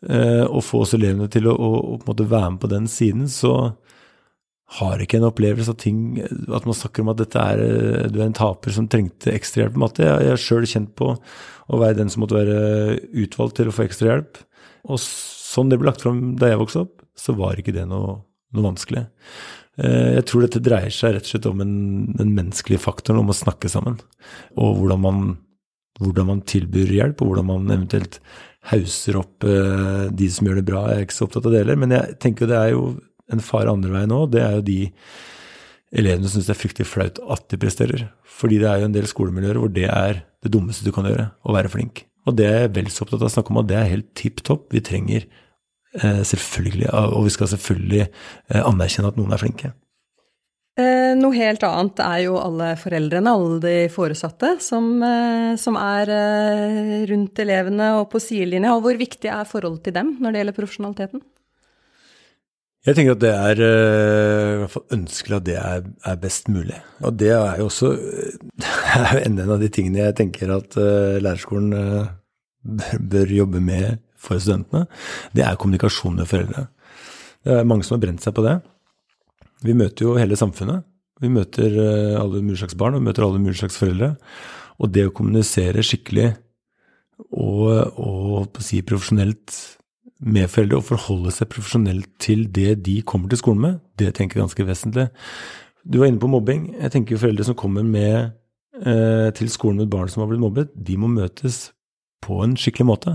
Eh, 0.09 0.46
og 0.48 0.64
få 0.66 0.83
oss 0.83 0.96
elevene 0.96 1.29
til 1.31 1.46
å, 1.46 1.55
å, 1.55 1.94
å 2.00 2.16
være 2.18 2.57
med 2.57 2.62
på 2.62 2.72
den 2.72 2.90
siden, 2.90 3.29
så 3.31 3.76
har 4.78 5.02
ikke 5.02 5.18
en 5.18 5.26
opplevelse 5.26 5.72
av 5.72 5.78
ting 5.83 6.20
At 6.22 6.66
man 6.68 6.76
snakker 6.78 7.02
om 7.02 7.11
at 7.11 7.18
dette 7.18 7.42
er, 7.42 7.62
du 8.12 8.20
er 8.20 8.28
en 8.28 8.37
taper 8.37 8.74
som 8.74 8.87
trengte 8.90 9.33
ekstra 9.35 9.64
hjelp 9.64 9.78
matte. 9.83 10.06
Jeg 10.06 10.30
har 10.30 10.40
sjøl 10.40 10.68
kjent 10.68 10.92
på 10.98 11.14
å 11.70 11.80
være 11.80 11.98
den 11.98 12.12
som 12.12 12.22
måtte 12.22 12.38
være 12.38 13.00
utvalgt 13.24 13.59
til 13.59 13.70
å 13.70 13.74
få 13.74 13.87
ekstra 13.87 14.12
hjelp. 14.12 14.38
Og 14.90 15.00
sånn 15.02 15.70
det 15.70 15.80
ble 15.80 15.90
lagt 15.90 16.04
fram 16.04 16.37
da 16.40 16.52
jeg 16.52 16.61
vokste 16.61 16.85
opp, 16.87 17.02
så 17.18 17.35
var 17.38 17.59
ikke 17.59 17.74
det 17.74 17.87
noe, 17.90 18.20
noe 18.54 18.66
vanskelig. 18.70 19.04
Eh, 19.80 20.16
jeg 20.16 20.26
tror 20.28 20.46
dette 20.46 20.62
dreier 20.64 20.94
seg 20.94 21.16
rett 21.16 21.26
og 21.26 21.33
slett 21.35 21.50
om 21.50 21.62
en, 21.64 21.76
den 22.16 22.33
menneskelige 22.37 22.83
faktoren, 22.83 23.22
om 23.22 23.33
å 23.33 23.37
snakke 23.37 23.70
sammen. 23.72 23.98
Og 24.56 24.80
hvordan 24.80 25.02
man, 25.04 25.20
hvordan 26.00 26.30
man 26.30 26.46
tilbyr 26.48 26.94
hjelp, 26.96 27.20
og 27.20 27.33
hvordan 27.33 27.50
man 27.50 27.68
eventuelt 27.74 28.20
hauser 28.70 29.16
opp 29.20 29.46
eh, 29.48 30.09
de 30.12 30.33
som 30.33 30.48
gjør 30.48 30.61
det 30.61 30.66
bra. 30.68 30.87
Jeg 30.90 30.98
er 30.98 31.06
ikke 31.06 31.16
så 31.16 31.28
opptatt 31.28 31.46
av 31.48 31.54
det 31.54 31.62
heller, 31.62 31.80
men 31.80 31.94
jeg 31.96 32.18
tenker 32.22 32.50
det 32.50 32.59
er 32.59 32.74
jo 32.74 32.85
en 33.32 33.42
fare 33.44 33.72
andre 33.72 33.92
veien 33.94 34.14
òg. 34.14 34.30
Det 34.34 34.42
er 34.44 34.56
jo 34.58 34.64
de 34.66 34.78
elevene 36.00 36.30
syns 36.30 36.46
det 36.46 36.54
er 36.54 36.60
fryktelig 36.60 36.88
flaut 36.88 37.20
at 37.34 37.48
de 37.50 37.58
presterer. 37.60 38.06
Fordi 38.40 38.60
det 38.62 38.70
er 38.70 38.82
jo 38.82 38.90
en 38.90 38.96
del 38.96 39.10
skolemiljøer 39.10 39.60
hvor 39.60 39.74
det 39.74 39.88
er 39.90 40.22
det 40.40 40.54
dummeste 40.54 40.86
du 40.86 40.94
kan 40.94 41.08
gjøre, 41.08 41.30
å 41.44 41.56
være 41.56 41.72
flink. 41.72 42.04
Og 42.28 42.36
det 42.36 42.46
er 42.46 42.64
jeg 42.64 42.74
vel 42.76 42.90
så 42.92 43.04
opptatt 43.04 43.22
av 43.22 43.30
å 43.30 43.34
snakke 43.34 43.52
om 43.52 43.60
at 43.62 43.70
det 43.70 43.78
er 43.80 43.92
helt 43.94 44.10
tipp 44.18 44.42
topp. 44.46 44.68
Vi 44.74 44.82
trenger 44.84 45.26
eh, 45.26 46.22
selvfølgelig, 46.26 46.90
og 46.92 47.26
vi 47.26 47.34
skal 47.34 47.50
selvfølgelig 47.54 48.02
eh, 48.06 48.62
anerkjenne 48.62 49.12
at 49.12 49.20
noen 49.20 49.34
er 49.34 49.42
flinke. 49.42 49.72
Eh, 50.80 51.12
noe 51.18 51.34
helt 51.34 51.64
annet 51.66 52.00
er 52.04 52.20
jo 52.28 52.36
alle 52.38 52.70
foreldrene, 52.78 53.32
alle 53.32 53.58
de 53.64 53.74
foresatte, 53.92 54.54
som, 54.64 54.86
eh, 55.02 55.56
som 55.60 55.76
er 55.80 56.12
eh, 56.14 56.92
rundt 57.10 57.42
elevene 57.42 57.90
og 57.98 58.06
på 58.12 58.22
sidelinja. 58.22 58.76
Og 58.76 58.86
hvor 58.86 59.00
viktig 59.00 59.32
er 59.32 59.48
forholdet 59.48 59.88
til 59.88 59.96
dem 59.98 60.14
når 60.20 60.32
det 60.32 60.42
gjelder 60.42 60.58
profesjonaliteten? 60.60 61.24
Jeg 62.88 62.96
tenker 62.96 63.12
at 63.12 63.20
det 63.20 63.30
er 63.36 63.58
eh, 63.60 64.76
ønskelig 64.96 65.36
at 65.36 65.44
det 65.44 65.56
er, 65.60 65.82
er, 66.08 66.20
best 66.20 66.48
mulig. 66.48 66.78
Og 67.04 67.12
det 67.20 67.28
er 67.36 67.58
jo 67.60 67.66
også 67.68 67.90
er 68.96 69.10
jo 69.18 69.24
en 69.26 69.40
av 69.44 69.58
de 69.60 69.68
tingene 69.68 70.06
jeg 70.06 70.16
tenker 70.16 70.52
at 70.54 70.78
uh, 70.80 71.18
lærerskolen 71.20 71.74
bør, 71.76 72.94
bør, 73.12 73.34
jobbe 73.36 73.60
med 73.64 74.00
for 74.16 74.40
studentene. 74.40 74.86
Det 75.36 75.44
er 75.44 75.58
kommunikasjon 75.60 76.16
med 76.22 76.28
foreldre. 76.30 76.66
Det 77.44 77.58
er 77.58 77.68
mange 77.68 77.84
som 77.84 77.98
har 77.98 78.04
brent 78.06 78.24
seg 78.24 78.36
på 78.36 78.44
det. 78.48 78.56
Vi 79.64 79.76
møter 79.76 80.06
jo 80.06 80.16
hele 80.16 80.38
samfunnet. 80.40 80.86
Vi 81.20 81.28
møter 81.28 81.76
alle 82.16 82.40
mulige 82.40 82.62
slags 82.62 82.78
barn, 82.80 82.96
og 82.96 83.02
vi 83.02 83.10
møter 83.10 83.26
alle 83.26 83.40
mulige 83.42 83.60
slags 83.60 83.76
foreldre. 83.76 84.14
Og 84.80 84.88
det 84.92 85.04
å 85.04 85.12
kommunisere 85.12 85.84
skikkelig 85.84 86.30
og, 87.28 87.68
og 88.00 88.48
på 88.54 88.62
å 88.62 88.64
si 88.64 88.80
profesjonelt 88.88 89.56
med 90.20 90.50
foreldre 90.52 90.80
og 90.80 90.87
forholde 90.90 91.33
seg 91.33 91.48
profesjonelt 91.52 92.11
til 92.20 92.44
det 92.52 92.83
de 92.85 93.00
kommer 93.09 93.30
til 93.30 93.40
skolen 93.40 93.64
med, 93.64 93.80
det 94.00 94.12
tenker 94.16 94.38
jeg 94.38 94.46
ganske 94.46 94.68
vesentlig. 94.68 95.09
Du 95.85 96.00
var 96.00 96.11
inne 96.11 96.20
på 96.20 96.28
mobbing. 96.28 96.74
Jeg 96.76 96.92
tenker 96.92 97.20
foreldre 97.20 97.46
som 97.48 97.56
kommer 97.56 97.87
med 97.87 98.33
eh, 98.85 99.28
til 99.37 99.52
skolen 99.52 99.80
med 99.80 99.92
barn 99.92 100.11
som 100.12 100.24
har 100.24 100.33
blitt 100.33 100.42
mobbet, 100.42 100.74
de 100.76 100.98
må 101.00 101.09
møtes 101.09 101.70
på 102.20 102.42
en 102.44 102.52
skikkelig 102.59 102.87
måte. 102.87 103.14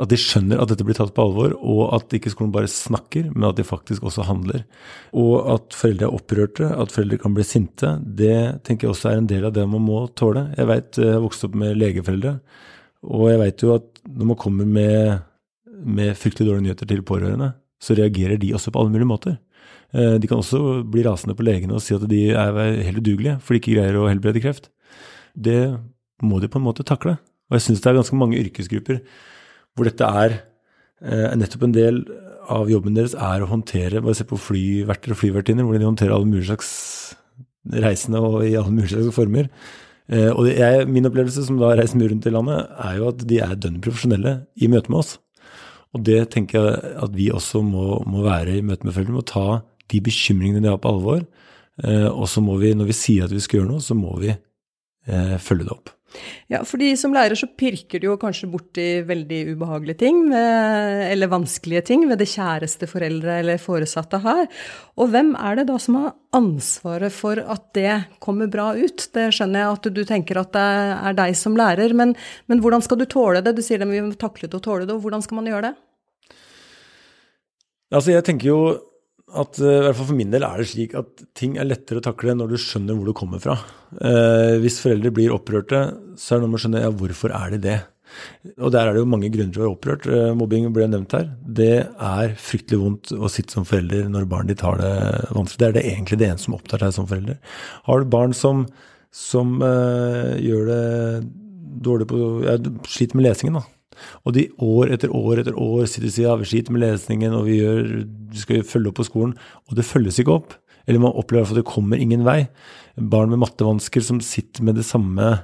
At 0.00 0.10
de 0.10 0.18
skjønner 0.20 0.60
at 0.60 0.70
dette 0.70 0.86
blir 0.86 0.96
tatt 0.96 1.12
på 1.16 1.26
alvor, 1.26 1.52
og 1.60 1.82
at 1.98 2.14
ikke 2.16 2.32
skolen 2.32 2.54
bare 2.54 2.70
snakker, 2.72 3.28
men 3.34 3.50
at 3.50 3.58
de 3.58 3.66
faktisk 3.66 4.06
også 4.08 4.24
handler. 4.28 4.64
Og 5.12 5.50
at 5.54 5.76
foreldre 5.76 6.08
er 6.08 6.16
opprørte, 6.16 6.70
at 6.72 6.94
foreldre 6.94 7.20
kan 7.22 7.36
bli 7.36 7.44
sinte, 7.46 7.98
det 8.02 8.64
tenker 8.66 8.88
jeg 8.88 8.94
også 8.94 9.12
er 9.12 9.22
en 9.22 9.30
del 9.30 9.44
av 9.48 9.54
det 9.56 9.66
man 9.68 9.84
må 9.84 10.06
tåle. 10.16 10.48
Jeg 10.56 10.70
vet, 10.70 11.00
jeg 11.00 11.18
har 11.18 11.24
vokst 11.24 11.44
opp 11.48 11.58
med 11.60 11.76
legeforeldre, 11.76 12.38
og 13.08 13.28
jeg 13.30 13.42
vet 13.44 13.62
jo 13.62 13.74
at 13.76 14.00
når 14.08 14.32
man 14.32 14.40
kommer 14.40 14.70
med, 14.78 15.18
med 15.84 16.16
fryktelig 16.18 16.48
dårlige 16.48 16.66
nyheter 16.68 16.88
til 16.90 17.04
pårørende, 17.06 17.52
så 17.80 17.94
reagerer 17.98 18.40
de 18.40 18.54
også 18.56 18.72
på 18.74 18.82
alle 18.82 18.94
mulige 18.94 19.10
måter. 19.10 19.38
Eh, 19.94 20.18
de 20.20 20.28
kan 20.28 20.40
også 20.40 20.82
bli 20.90 21.04
rasende 21.06 21.36
på 21.38 21.46
legene 21.46 21.76
og 21.78 21.84
si 21.84 21.94
at 21.96 22.04
de 22.10 22.28
er 22.32 22.58
helt 22.88 23.00
udugelige, 23.00 23.38
for 23.40 23.54
de 23.54 23.62
ikke 23.62 23.78
greier 23.78 23.98
å 23.98 24.08
helbrede 24.10 24.42
kreft. 24.44 24.70
Det 25.38 25.78
må 26.22 26.40
de 26.42 26.50
på 26.50 26.60
en 26.60 26.66
måte 26.66 26.86
takle. 26.86 27.16
Og 27.48 27.56
jeg 27.56 27.68
syns 27.68 27.82
det 27.82 27.90
er 27.90 28.00
ganske 28.00 28.18
mange 28.18 28.38
yrkesgrupper 28.40 29.00
hvor 29.76 29.86
dette 29.86 30.04
er 30.04 30.40
eh, 31.04 31.36
nettopp 31.38 31.68
en 31.68 31.76
del 31.76 32.02
av 32.48 32.70
jobben 32.72 32.96
deres 32.96 33.12
er 33.12 33.44
å 33.44 33.50
håndtere 33.50 34.00
Bare 34.00 34.16
se 34.16 34.24
på 34.26 34.38
flyverter 34.40 35.12
og 35.12 35.20
flyvertinner, 35.20 35.66
hvordan 35.66 35.84
de 35.84 35.90
håndterer 35.90 36.14
alle 36.16 36.28
mulige 36.28 36.48
slags 36.48 36.70
reisende 37.68 38.22
og 38.24 38.40
i 38.46 38.56
alle 38.56 38.72
mulige 38.72 38.96
slags 38.96 39.16
former. 39.16 39.48
Eh, 40.08 40.30
og 40.32 40.48
jeg, 40.48 40.86
min 40.88 41.08
opplevelse 41.08 41.44
som 41.44 41.58
da 41.60 41.74
reist 41.76 41.96
mye 41.98 42.10
rundt 42.12 42.28
i 42.28 42.32
landet, 42.32 42.68
er 42.84 43.00
jo 43.00 43.10
at 43.12 43.24
de 43.28 43.40
er 43.44 43.56
dønn 43.60 43.80
profesjonelle 43.84 44.34
i 44.56 44.70
møte 44.72 44.92
med 44.92 45.02
oss. 45.02 45.16
Og 45.96 46.04
det 46.04 46.20
tenker 46.34 46.60
jeg 46.60 46.94
at 47.04 47.14
vi 47.16 47.30
også 47.32 47.62
må, 47.64 48.02
må 48.08 48.24
være 48.26 48.58
i 48.58 48.64
møte 48.64 48.86
med 48.86 48.94
foreldre. 48.96 49.16
Må 49.16 49.24
ta 49.26 49.60
de 49.88 50.00
bekymringene 50.04 50.62
de 50.64 50.70
har 50.70 50.80
på 50.82 50.92
alvor. 50.92 51.22
Eh, 51.84 52.08
og 52.08 52.26
så 52.28 52.42
må 52.44 52.58
vi, 52.60 52.74
når 52.76 52.90
vi 52.90 52.96
sier 52.96 53.28
at 53.28 53.34
vi 53.34 53.42
skal 53.42 53.60
gjøre 53.62 53.70
noe, 53.72 53.84
så 53.84 53.96
må 53.96 54.12
vi 54.20 54.34
følge 55.42 55.64
det 55.66 55.72
opp. 55.74 55.94
Ja, 56.48 56.62
fordi 56.64 56.94
som 56.96 57.12
lærer 57.12 57.36
så 57.36 57.46
pirker 57.60 58.00
du 58.00 58.06
jo 58.06 58.14
kanskje 58.20 58.48
borti 58.48 58.86
veldig 59.06 59.40
ubehagelige 59.52 60.00
ting, 60.00 60.22
eller 60.32 61.28
vanskelige 61.28 61.82
ting, 61.90 62.06
ved 62.08 62.22
det 62.22 62.30
kjæreste 62.32 62.88
foreldre 62.88 63.38
eller 63.42 63.60
foresatte 63.60 64.20
har. 64.24 64.46
Og 64.96 65.12
hvem 65.12 65.34
er 65.36 65.60
det 65.60 65.66
da 65.68 65.76
som 65.82 65.98
har 66.00 66.14
ansvaret 66.36 67.12
for 67.12 67.42
at 67.44 67.66
det 67.76 67.92
kommer 68.24 68.48
bra 68.50 68.70
ut? 68.78 69.04
Det 69.12 69.28
skjønner 69.36 69.64
jeg 69.64 69.76
at 69.76 69.90
du 69.98 70.02
tenker 70.08 70.40
at 70.40 70.54
det 70.56 70.64
er 71.10 71.18
deg 71.20 71.36
som 71.36 71.58
lærer, 71.60 71.92
men, 71.96 72.16
men 72.48 72.64
hvordan 72.64 72.84
skal 72.84 73.02
du 73.02 73.04
tåle 73.04 73.44
det? 73.44 73.56
Du 73.58 73.62
sier 73.64 73.84
at 73.84 73.92
vi 73.92 74.00
må 74.04 74.16
takle 74.16 74.48
det 74.48 74.56
og 74.56 74.64
tåle 74.64 74.88
det, 74.88 74.96
og 74.96 75.04
hvordan 75.04 75.24
skal 75.24 75.42
man 75.42 75.52
gjøre 75.52 75.68
det? 75.68 75.74
Altså, 77.92 78.12
jeg 78.16 78.24
tenker 78.24 78.48
jo 78.48 78.60
at 79.36 79.60
uh, 79.60 79.68
i 79.68 79.82
hvert 79.84 79.98
fall 79.98 80.08
for 80.10 80.18
min 80.18 80.32
del 80.32 80.46
er 80.46 80.60
det 80.60 80.70
slik 80.70 80.96
at 80.98 81.22
ting 81.36 81.58
er 81.58 81.68
lettere 81.68 82.00
å 82.00 82.04
takle 82.04 82.34
når 82.36 82.54
du 82.54 82.58
skjønner 82.62 82.96
hvor 82.96 83.10
det 83.10 83.18
kommer 83.18 83.42
fra. 83.42 83.58
Eh, 84.00 84.56
hvis 84.62 84.80
foreldre 84.82 85.12
blir 85.14 85.34
opprørte, 85.34 85.82
så 86.18 86.34
er 86.34 86.38
det 86.38 86.44
noe 86.44 86.52
med 86.52 86.58
å 86.58 86.64
skjønne 86.64 86.82
ja, 86.82 86.90
hvorfor 87.02 87.34
er 87.36 87.54
de 87.54 87.60
det. 87.68 87.78
Og 88.56 88.72
der 88.72 88.88
er 88.88 88.96
det 88.96 89.02
jo 89.02 89.10
mange 89.12 89.28
grunner 89.32 89.52
til 89.52 89.62
å 89.62 89.64
være 89.66 89.76
opprørt. 89.76 90.08
Eh, 90.08 90.32
mobbing 90.36 90.68
ble 90.72 90.88
nevnt 90.90 91.16
her. 91.16 91.30
Det 91.44 91.72
er 91.84 92.36
fryktelig 92.40 92.80
vondt 92.82 93.14
å 93.16 93.32
sitte 93.32 93.56
som 93.56 93.68
forelder 93.68 94.08
når 94.12 94.28
barnet 94.32 94.54
ditt 94.54 94.64
har 94.64 94.80
det 94.80 94.92
vanskelig. 95.36 95.60
Det 95.60 95.68
er 95.68 95.76
det 95.76 95.86
egentlig 95.92 96.20
det 96.20 96.30
eneste 96.30 96.48
som 96.48 96.58
opptar 96.58 96.84
deg 96.84 96.94
som 96.96 97.08
forelder. 97.10 97.40
Har 97.88 98.04
du 98.04 98.12
barn 98.16 98.36
som, 98.36 98.66
som 99.14 99.58
gjør 99.60 100.70
det 100.72 100.84
dårlig 101.84 102.08
på 102.10 102.22
ja, 102.48 102.56
Sliter 102.88 103.20
med 103.20 103.28
lesingen, 103.28 103.60
da 103.60 103.77
og 104.24 104.34
de 104.36 104.46
år 104.64 104.94
etter 104.96 105.12
år 105.14 105.42
etter 105.42 105.58
år 105.58 105.86
sitter 105.90 106.08
og 106.08 106.14
sier 106.14 106.28
ja, 106.28 106.38
vi 106.40 106.48
sliter 106.50 106.74
med 106.74 106.84
lesningen, 106.84 107.36
og 107.36 107.46
vi, 107.48 107.60
gjør, 107.62 107.84
vi 108.32 108.42
skal 108.42 108.66
følge 108.66 108.92
opp 108.92 109.00
på 109.00 109.08
skolen, 109.08 109.36
og 109.68 109.78
det 109.78 109.86
følges 109.88 110.20
ikke 110.22 110.36
opp. 110.38 110.56
Eller 110.88 111.02
man 111.02 111.16
opplever 111.20 111.52
at 111.52 111.60
det 111.60 111.68
kommer 111.68 112.00
ingen 112.00 112.24
vei. 112.24 112.46
Barn 112.96 113.32
med 113.32 113.42
mattevansker 113.42 114.04
som 114.04 114.22
sitter 114.24 114.64
med 114.64 114.78
det 114.80 114.86
samme 114.88 115.34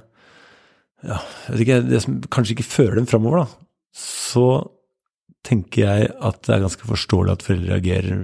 ja, 1.05 1.19
ikke, 1.53 1.83
det 1.85 1.99
som 2.01 2.17
kanskje 2.33 2.55
ikke 2.55 2.65
fører 2.65 2.97
dem 2.97 3.09
framover, 3.09 3.43
da. 3.43 3.65
Så 3.95 4.47
tenker 5.45 5.85
jeg 5.85 6.15
at 6.25 6.41
det 6.47 6.55
er 6.55 6.63
ganske 6.63 6.87
forståelig 6.89 7.35
at 7.35 7.45
foreldre 7.45 7.75
reagerer 7.75 8.23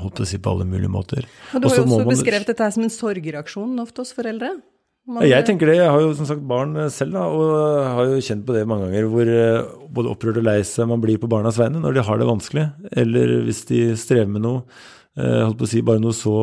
holdt 0.00 0.18
på 0.18 0.24
å 0.24 0.28
si 0.28 0.40
på 0.40 0.52
alle 0.52 0.66
mulige 0.68 0.92
måter. 0.92 1.28
Og 1.52 1.62
Du 1.62 1.68
har 1.68 1.78
jo 1.78 1.84
også 1.84 2.08
beskrevet 2.08 2.50
dette 2.50 2.70
som 2.72 2.84
en 2.84 2.92
sorgreaksjon 2.92 3.76
ofte 3.82 4.04
hos 4.04 4.12
foreldre? 4.16 4.54
Man, 5.06 5.22
jeg 5.22 5.46
tenker 5.46 5.70
det. 5.70 5.76
Jeg 5.78 5.90
har 5.92 6.02
jo 6.02 6.14
som 6.18 6.26
sagt 6.26 6.42
barn 6.50 6.74
selv, 6.90 7.14
da, 7.14 7.28
og 7.30 7.84
har 7.94 8.08
jo 8.10 8.22
kjent 8.26 8.42
på 8.46 8.56
det 8.56 8.64
mange 8.66 8.88
ganger. 8.88 9.06
Hvor 9.12 9.30
eh, 9.30 9.68
både 9.94 10.10
opprørt 10.10 10.40
og 10.40 10.46
lei 10.48 10.58
seg 10.66 10.90
man 10.90 11.02
blir 11.02 11.20
på 11.22 11.30
barnas 11.30 11.60
vegne 11.60 11.82
når 11.82 11.94
de 11.94 12.06
har 12.08 12.18
det 12.18 12.26
vanskelig. 12.26 12.66
Eller 13.02 13.36
hvis 13.46 13.62
de 13.70 13.80
strever 13.98 14.30
med 14.34 14.42
noe. 14.48 14.64
Eh, 15.16 15.44
holdt 15.44 15.60
på 15.60 15.68
å 15.68 15.70
si 15.70 15.84
bare 15.86 16.02
noe 16.02 16.16
så 16.16 16.34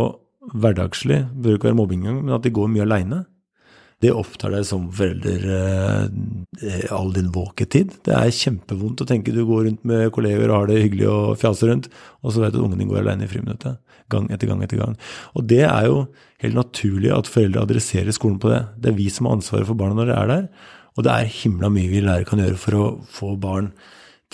hverdagslig, 0.53 1.21
bør 1.43 1.57
ikke 1.57 1.69
være 1.69 1.79
mobbing 1.79 2.03
engang, 2.03 2.23
men 2.25 2.35
at 2.35 2.43
de 2.43 2.51
går 2.55 2.71
mye 2.71 2.87
aleine. 2.87 3.21
Det 4.03 4.11
opptar 4.11 4.51
deg 4.51 4.65
som 4.67 4.89
forelder 4.91 5.45
eh, 5.59 6.87
all 6.91 7.13
din 7.15 7.29
våketid. 7.35 7.99
Det 8.03 8.15
er 8.15 8.33
kjempevondt 8.35 9.03
å 9.03 9.07
tenke 9.07 9.35
du 9.35 9.43
går 9.47 9.67
rundt 9.67 9.83
med 9.87 10.09
kolleger 10.15 10.49
og 10.49 10.57
har 10.57 10.71
det 10.71 10.81
hyggelig 10.81 11.07
og 11.11 11.37
fjaser 11.43 11.71
rundt, 11.71 11.91
og 12.23 12.35
så 12.35 12.43
vet 12.43 12.55
du 12.55 12.59
at 12.59 12.65
ungen 12.65 12.79
din 12.79 12.91
går 12.91 13.03
aleine 13.03 13.27
i 13.27 13.31
friminuttet 13.31 13.79
gang 14.11 14.29
etter 14.33 14.49
gang 14.49 14.63
etter 14.65 14.81
gang. 14.81 14.95
Og 15.37 15.47
det 15.49 15.63
er 15.67 15.87
jo 15.87 16.05
helt 16.43 16.59
naturlig 16.59 17.11
at 17.15 17.29
foreldre 17.31 17.63
adresserer 17.63 18.15
skolen 18.15 18.39
på 18.41 18.51
det. 18.51 18.61
Det 18.77 18.91
er 18.91 18.99
vi 18.99 19.09
som 19.13 19.29
har 19.29 19.37
ansvaret 19.37 19.69
for 19.69 19.79
barna 19.79 19.99
når 19.99 20.11
de 20.11 20.15
er 20.17 20.31
der. 20.31 20.47
Og 20.93 21.05
det 21.05 21.13
er 21.13 21.35
himla 21.41 21.71
mye 21.73 21.89
vi 21.89 22.03
lærere 22.03 22.27
kan 22.27 22.41
gjøre 22.41 22.59
for 22.59 22.79
å 22.79 22.85
få 23.09 23.33
barn 23.41 23.71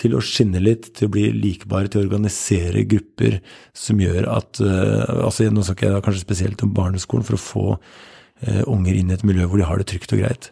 til 0.00 0.16
å 0.16 0.22
skinne 0.24 0.62
litt, 0.62 0.92
til 0.96 1.08
å 1.08 1.12
bli 1.12 1.26
likebare, 1.36 1.90
til 1.90 2.00
å 2.00 2.06
organisere 2.06 2.86
grupper 2.88 3.40
som 3.76 4.00
gjør 4.00 4.28
at 4.32 4.62
uh, 4.64 5.26
altså 5.26 5.50
Nå 5.52 5.64
snakker 5.66 5.90
jeg 5.90 6.04
kanskje 6.06 6.24
spesielt 6.24 6.64
om 6.64 6.72
barneskolen, 6.76 7.26
for 7.26 7.36
å 7.36 7.42
få 7.42 7.66
uh, 7.76 8.62
unger 8.64 8.96
inn 8.96 9.12
i 9.12 9.16
et 9.18 9.26
miljø 9.28 9.48
hvor 9.48 9.60
de 9.60 9.68
har 9.68 9.80
det 9.80 9.90
trygt 9.90 10.14
og 10.16 10.22
greit. 10.22 10.50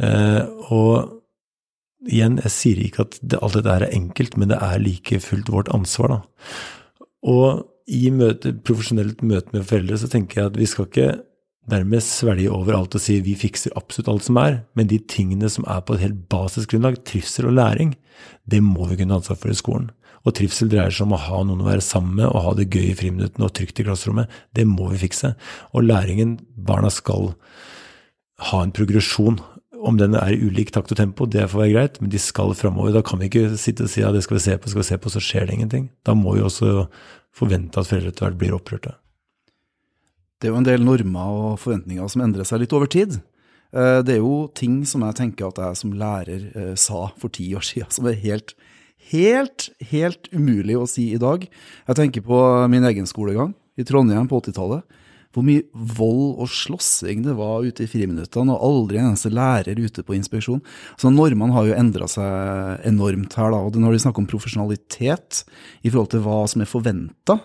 Uh, 0.00 0.44
og 0.68 1.16
igjen, 2.08 2.38
jeg 2.44 2.54
sier 2.56 2.84
ikke 2.84 3.06
at 3.06 3.18
det, 3.20 3.40
alt 3.40 3.56
dette 3.58 3.78
er 3.78 3.88
enkelt, 3.90 4.36
men 4.40 4.52
det 4.52 4.60
er 4.64 4.82
like 4.82 5.20
fullt 5.24 5.52
vårt 5.52 5.72
ansvar, 5.76 6.16
da. 6.16 6.54
Og 7.30 7.66
i 7.90 8.06
møte, 8.14 8.54
profesjonelt 8.66 9.24
møte 9.26 9.54
med 9.54 9.66
foreldre 9.66 9.98
så 9.98 10.08
tenker 10.10 10.40
jeg 10.40 10.50
at 10.52 10.58
vi 10.60 10.68
skal 10.70 10.86
ikke 10.86 11.10
dermed 11.70 12.02
svelge 12.04 12.50
over 12.50 12.76
alt 12.76 12.96
og 12.96 13.02
si 13.02 13.18
vi 13.24 13.36
fikser 13.38 13.74
absolutt 13.78 14.10
alt 14.10 14.26
som 14.26 14.38
er, 14.40 14.60
men 14.78 14.90
de 14.90 14.98
tingene 15.10 15.50
som 15.52 15.66
er 15.70 15.82
på 15.84 15.96
et 15.96 16.04
helt 16.04 16.20
basisgrunnlag, 16.32 17.00
trivsel 17.06 17.50
og 17.50 17.56
læring, 17.58 17.94
det 18.50 18.62
må 18.64 18.88
vi 18.88 18.98
kunne 19.00 19.16
ha 19.16 19.20
ansvar 19.20 19.38
for 19.40 19.52
i 19.52 19.58
skolen. 19.58 19.90
Og 20.26 20.34
trivsel 20.36 20.68
dreier 20.68 20.92
seg 20.92 21.06
om 21.06 21.14
å 21.16 21.22
ha 21.22 21.42
noen 21.46 21.62
å 21.62 21.68
være 21.68 21.84
sammen 21.84 22.18
med 22.18 22.28
og 22.28 22.44
ha 22.44 22.56
det 22.58 22.68
gøy 22.68 22.90
i 22.90 22.96
friminuttene 22.96 23.46
og 23.46 23.54
trygt 23.56 23.80
i 23.80 23.86
klasserommet. 23.86 24.28
Det 24.56 24.66
må 24.68 24.90
vi 24.90 25.00
fikse. 25.00 25.32
Og 25.72 25.86
læringen, 25.86 26.36
barna 26.56 26.90
skal 26.92 27.30
ha 28.50 28.60
en 28.64 28.74
progresjon. 28.76 29.40
Om 29.80 29.96
den 29.96 30.18
er 30.18 30.34
i 30.34 30.42
ulik 30.44 30.74
takt 30.74 30.92
og 30.92 31.00
tempo, 31.00 31.24
det 31.24 31.46
får 31.48 31.62
være 31.62 31.72
greit, 31.72 31.96
men 32.02 32.12
de 32.12 32.20
skal 32.20 32.52
framover. 32.58 32.92
Da 32.92 33.04
kan 33.06 33.22
vi 33.22 33.30
ikke 33.30 33.56
sitte 33.60 33.86
og 33.86 33.92
si 33.92 34.04
ja, 34.04 34.12
det 34.12 34.20
skal 34.26 34.36
vi 34.36 34.44
se 34.44 34.58
på, 34.60 34.68
skal 34.68 34.82
vi 34.82 34.90
se 34.90 35.00
på, 35.00 35.14
så 35.14 35.24
skjer 35.24 35.48
det 35.48 35.56
ingenting. 35.56 35.88
Da 36.04 36.12
må 36.18 36.36
vi 36.36 36.44
også 36.44 36.84
forvente 37.34 37.80
at 37.80 37.88
foreldre 37.88 38.12
etter 38.12 38.26
hvert 38.26 38.40
blir 38.40 38.56
opprørte. 38.56 38.94
Det 40.40 40.48
er 40.48 40.54
jo 40.54 40.60
en 40.62 40.66
del 40.66 40.84
normer 40.84 41.34
og 41.36 41.58
forventninger 41.60 42.08
som 42.08 42.24
endrer 42.24 42.48
seg 42.48 42.62
litt 42.62 42.74
over 42.76 42.88
tid. 42.90 43.18
Eh, 43.76 44.00
det 44.06 44.16
er 44.16 44.22
jo 44.22 44.48
ting 44.56 44.80
som 44.88 45.04
jeg 45.06 45.18
tenker 45.18 45.50
at 45.50 45.60
jeg 45.60 45.80
som 45.82 45.94
lærer 46.00 46.46
eh, 46.54 46.74
sa 46.80 47.08
for 47.20 47.32
ti 47.32 47.50
år 47.54 47.66
siden, 47.66 47.90
som 47.92 48.08
er 48.08 48.18
helt, 48.22 48.54
helt, 49.12 49.68
helt 49.92 50.30
umulig 50.32 50.78
å 50.80 50.88
si 50.90 51.10
i 51.14 51.20
dag. 51.20 51.44
Jeg 51.86 51.98
tenker 51.98 52.24
på 52.24 52.40
min 52.72 52.88
egen 52.88 53.08
skolegang 53.10 53.52
i 53.78 53.86
Trondheim 53.86 54.30
på 54.30 54.40
80-tallet 54.40 54.98
hvor 55.34 55.46
mye 55.46 55.62
vold 55.72 56.40
og 56.42 56.50
slåssing 56.50 57.22
det 57.22 57.36
var 57.38 57.62
ute 57.62 57.84
i 57.84 57.90
friminuttene, 57.90 58.54
og 58.54 58.64
aldri 58.66 58.98
en 58.98 59.12
eneste 59.12 59.30
lærer 59.30 59.78
ute 59.78 60.02
på 60.06 60.16
inspeksjon. 60.16 60.62
Så 60.98 61.12
normene 61.14 61.54
har 61.54 61.68
jo 61.68 61.76
endra 61.78 62.08
seg 62.10 62.86
enormt 62.88 63.36
her, 63.38 63.54
da. 63.54 63.62
Og 63.62 63.78
når 63.78 63.94
vi 63.94 64.02
snakker 64.06 64.24
om 64.24 64.30
profesjonalitet 64.30 65.44
i 65.84 65.92
forhold 65.92 66.10
til 66.14 66.24
hva 66.26 66.42
som 66.50 66.64
er 66.64 66.70
forventa, 66.70 67.38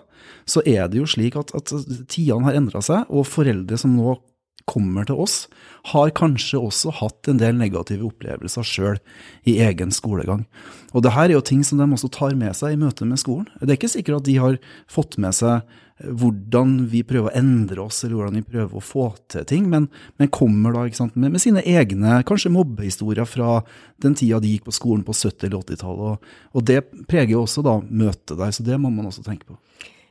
så 0.46 0.62
er 0.66 0.90
det 0.90 0.98
jo 0.98 1.10
slik 1.10 1.38
at, 1.38 1.54
at 1.54 1.70
tidene 2.10 2.48
har 2.48 2.58
endra 2.58 2.82
seg, 2.82 3.06
og 3.06 3.28
foreldre 3.30 3.78
som 3.78 3.94
nå 3.94 4.18
kommer 4.66 5.06
til 5.06 5.20
oss, 5.22 5.44
har 5.92 6.10
kanskje 6.18 6.58
også 6.58 6.90
hatt 6.98 7.28
en 7.30 7.38
del 7.38 7.54
negative 7.54 8.08
opplevelser 8.08 8.66
sjøl 8.66 8.98
i 9.46 9.60
egen 9.62 9.92
skolegang. 9.94 10.42
Og 10.90 11.04
det 11.06 11.14
her 11.14 11.30
er 11.30 11.36
jo 11.36 11.44
ting 11.46 11.62
som 11.66 11.78
de 11.78 11.86
også 11.86 12.10
tar 12.10 12.34
med 12.38 12.56
seg 12.58 12.74
i 12.74 12.80
møte 12.80 13.06
med 13.06 13.20
skolen. 13.22 13.46
Det 13.60 13.70
er 13.70 13.78
ikke 13.78 13.92
sikkert 13.94 14.24
at 14.24 14.26
de 14.26 14.38
har 14.42 14.58
fått 14.90 15.20
med 15.22 15.36
seg 15.38 15.62
hvordan 15.96 16.74
vi 16.92 17.00
prøver 17.08 17.30
å 17.30 17.38
endre 17.38 17.86
oss, 17.86 18.02
eller 18.04 18.18
hvordan 18.18 18.36
vi 18.36 18.44
prøver 18.44 18.76
å 18.76 18.84
få 18.84 19.06
til 19.32 19.46
ting, 19.48 19.68
men, 19.72 19.88
men 20.20 20.30
kommer 20.32 20.74
da 20.74 20.84
sant, 20.96 21.16
med, 21.16 21.32
med, 21.32 21.40
sine 21.40 21.62
egne 21.64 22.18
kanskje 22.28 22.52
mobbehistorier 22.52 23.28
fra 23.28 23.62
den 24.04 24.16
tida 24.18 24.40
de 24.42 24.52
gikk 24.52 24.66
på 24.68 24.76
skolen 24.76 25.06
på 25.06 25.16
70- 25.16 25.48
eller 25.48 25.62
80-tallet. 25.62 26.10
Og, 26.10 26.34
og, 26.52 26.66
det 26.68 26.82
preger 27.08 27.36
jo 27.38 27.44
også 27.46 27.64
da 27.64 27.78
møtet 27.80 28.36
der, 28.36 28.52
så 28.52 28.66
det 28.66 28.80
må 28.80 28.92
man 28.92 29.08
også 29.08 29.24
tenke 29.24 29.48
på. 29.48 29.56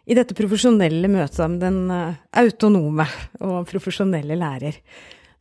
I 0.05 0.17
dette 0.17 0.37
profesjonelle 0.37 1.09
møtet 1.09 1.49
med 1.49 1.61
den 1.63 1.77
eh, 1.93 2.17
autonome 2.41 3.05
og 3.41 3.69
profesjonelle 3.69 4.37
lærer, 4.37 4.81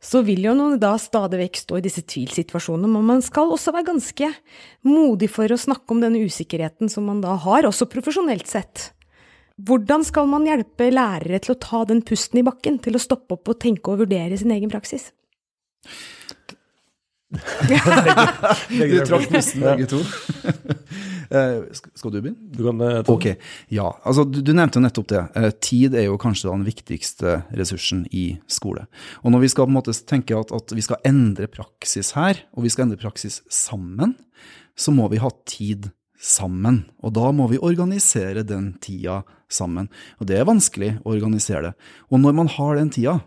så 0.05 0.21
vil 0.25 0.45
jo 0.45 0.53
noen 0.57 0.77
da 0.81 0.93
stadig 1.01 1.39
vekk 1.39 1.59
stå 1.63 1.79
i 1.79 1.85
disse 1.85 2.03
tvilsituasjonene, 2.05 2.89
men 2.91 3.07
man 3.07 3.23
skal 3.25 3.53
også 3.53 3.73
være 3.73 3.89
ganske 3.89 4.29
modig 4.85 5.31
for 5.33 5.49
å 5.49 5.57
snakke 5.57 5.95
om 5.95 6.03
den 6.03 6.17
usikkerheten 6.21 6.91
som 6.91 7.07
man 7.09 7.23
da 7.23 7.33
har, 7.41 7.65
også 7.65 7.89
profesjonelt 7.89 8.49
sett. 8.49 8.91
Hvordan 9.55 10.03
skal 10.03 10.27
man 10.27 10.47
hjelpe 10.47 10.89
lærere 10.91 11.39
til 11.39 11.55
å 11.55 11.59
ta 11.61 11.85
den 11.87 12.01
pusten 12.03 12.41
i 12.41 12.45
bakken, 12.45 12.81
til 12.83 12.97
å 12.97 13.01
stoppe 13.01 13.37
opp 13.37 13.53
og 13.53 13.59
tenke 13.63 13.93
og 13.93 14.03
vurdere 14.03 14.35
sin 14.39 14.51
egen 14.51 14.71
praksis? 14.71 15.13
Du 17.35 18.97
trakk 19.07 19.29
pusten, 19.31 19.63
begge 19.65 19.89
to. 19.95 20.03
Eh, 21.25 21.63
Skal 21.73 22.11
du 22.13 22.19
begynne? 22.21 22.37
Du 22.53 22.59
kan 22.67 22.81
eh, 22.85 22.99
ta 23.01 23.09
Ok, 23.09 23.25
ja. 23.73 23.87
Altså, 24.05 24.27
du, 24.29 24.43
du 24.45 24.51
nevnte 24.53 24.77
jo 24.77 24.83
nettopp 24.83 25.07
det. 25.09 25.23
Eh, 25.39 25.47
tid 25.57 25.95
er 25.97 26.05
jo 26.05 26.19
kanskje 26.21 26.51
den 26.51 26.67
viktigste 26.67 27.33
ressursen 27.57 28.03
i 28.13 28.37
skole. 28.45 28.85
Og 29.25 29.33
når 29.33 29.41
vi 29.41 29.49
skal 29.49 29.65
på 29.65 29.73
en 29.73 29.77
måte 29.79 29.95
tenke 30.05 30.37
at, 30.37 30.53
at 30.53 30.75
vi 30.77 30.85
skal 30.85 31.01
endre 31.09 31.49
praksis 31.49 32.13
her, 32.13 32.43
og 32.53 32.67
vi 32.67 32.71
skal 32.73 32.85
endre 32.85 33.01
praksis 33.01 33.39
sammen, 33.49 34.13
så 34.77 34.93
må 34.93 35.09
vi 35.09 35.17
ha 35.23 35.33
tid 35.49 35.89
sammen. 36.25 36.83
Og 37.05 37.13
da 37.15 37.29
må 37.35 37.47
vi 37.51 37.61
organisere 37.61 38.45
den 38.47 38.73
tida 38.81 39.21
sammen. 39.51 39.89
Og 40.19 40.29
det 40.29 40.39
er 40.39 40.49
vanskelig 40.49 40.95
å 41.03 41.13
organisere 41.13 41.69
det. 41.69 41.73
Og 42.09 42.21
når 42.23 42.37
man 42.41 42.51
har 42.55 42.79
den 42.79 42.91
tida, 42.93 43.19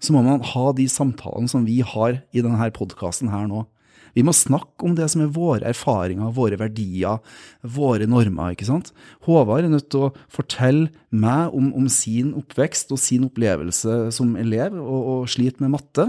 så 0.00 0.14
må 0.16 0.24
man 0.24 0.44
ha 0.54 0.70
de 0.72 0.86
samtalene 0.88 1.50
som 1.52 1.66
vi 1.68 1.80
har 1.84 2.22
i 2.32 2.44
denne 2.44 2.70
podkasten 2.72 3.28
her 3.32 3.44
nå. 3.50 3.66
Vi 4.16 4.24
må 4.26 4.34
snakke 4.36 4.86
om 4.86 4.96
det 4.98 5.08
som 5.12 5.22
er 5.24 5.32
våre 5.34 5.68
erfaringer, 5.70 6.32
våre 6.34 6.58
verdier, 6.60 7.20
våre 7.62 8.08
normer. 8.10 8.54
ikke 8.54 8.68
sant? 8.68 8.90
Håvard 9.26 9.66
er 9.66 9.72
nødt 9.72 9.90
til 9.92 10.08
å 10.08 10.12
fortelle 10.32 10.90
meg 11.10 11.54
om, 11.56 11.70
om 11.76 11.86
sin 11.90 12.32
oppvekst 12.38 12.92
og 12.94 13.00
sin 13.02 13.26
opplevelse 13.26 14.10
som 14.14 14.34
elev, 14.40 14.76
og, 14.78 15.12
og 15.12 15.30
sliter 15.30 15.64
med 15.64 15.74
matte. 15.76 16.08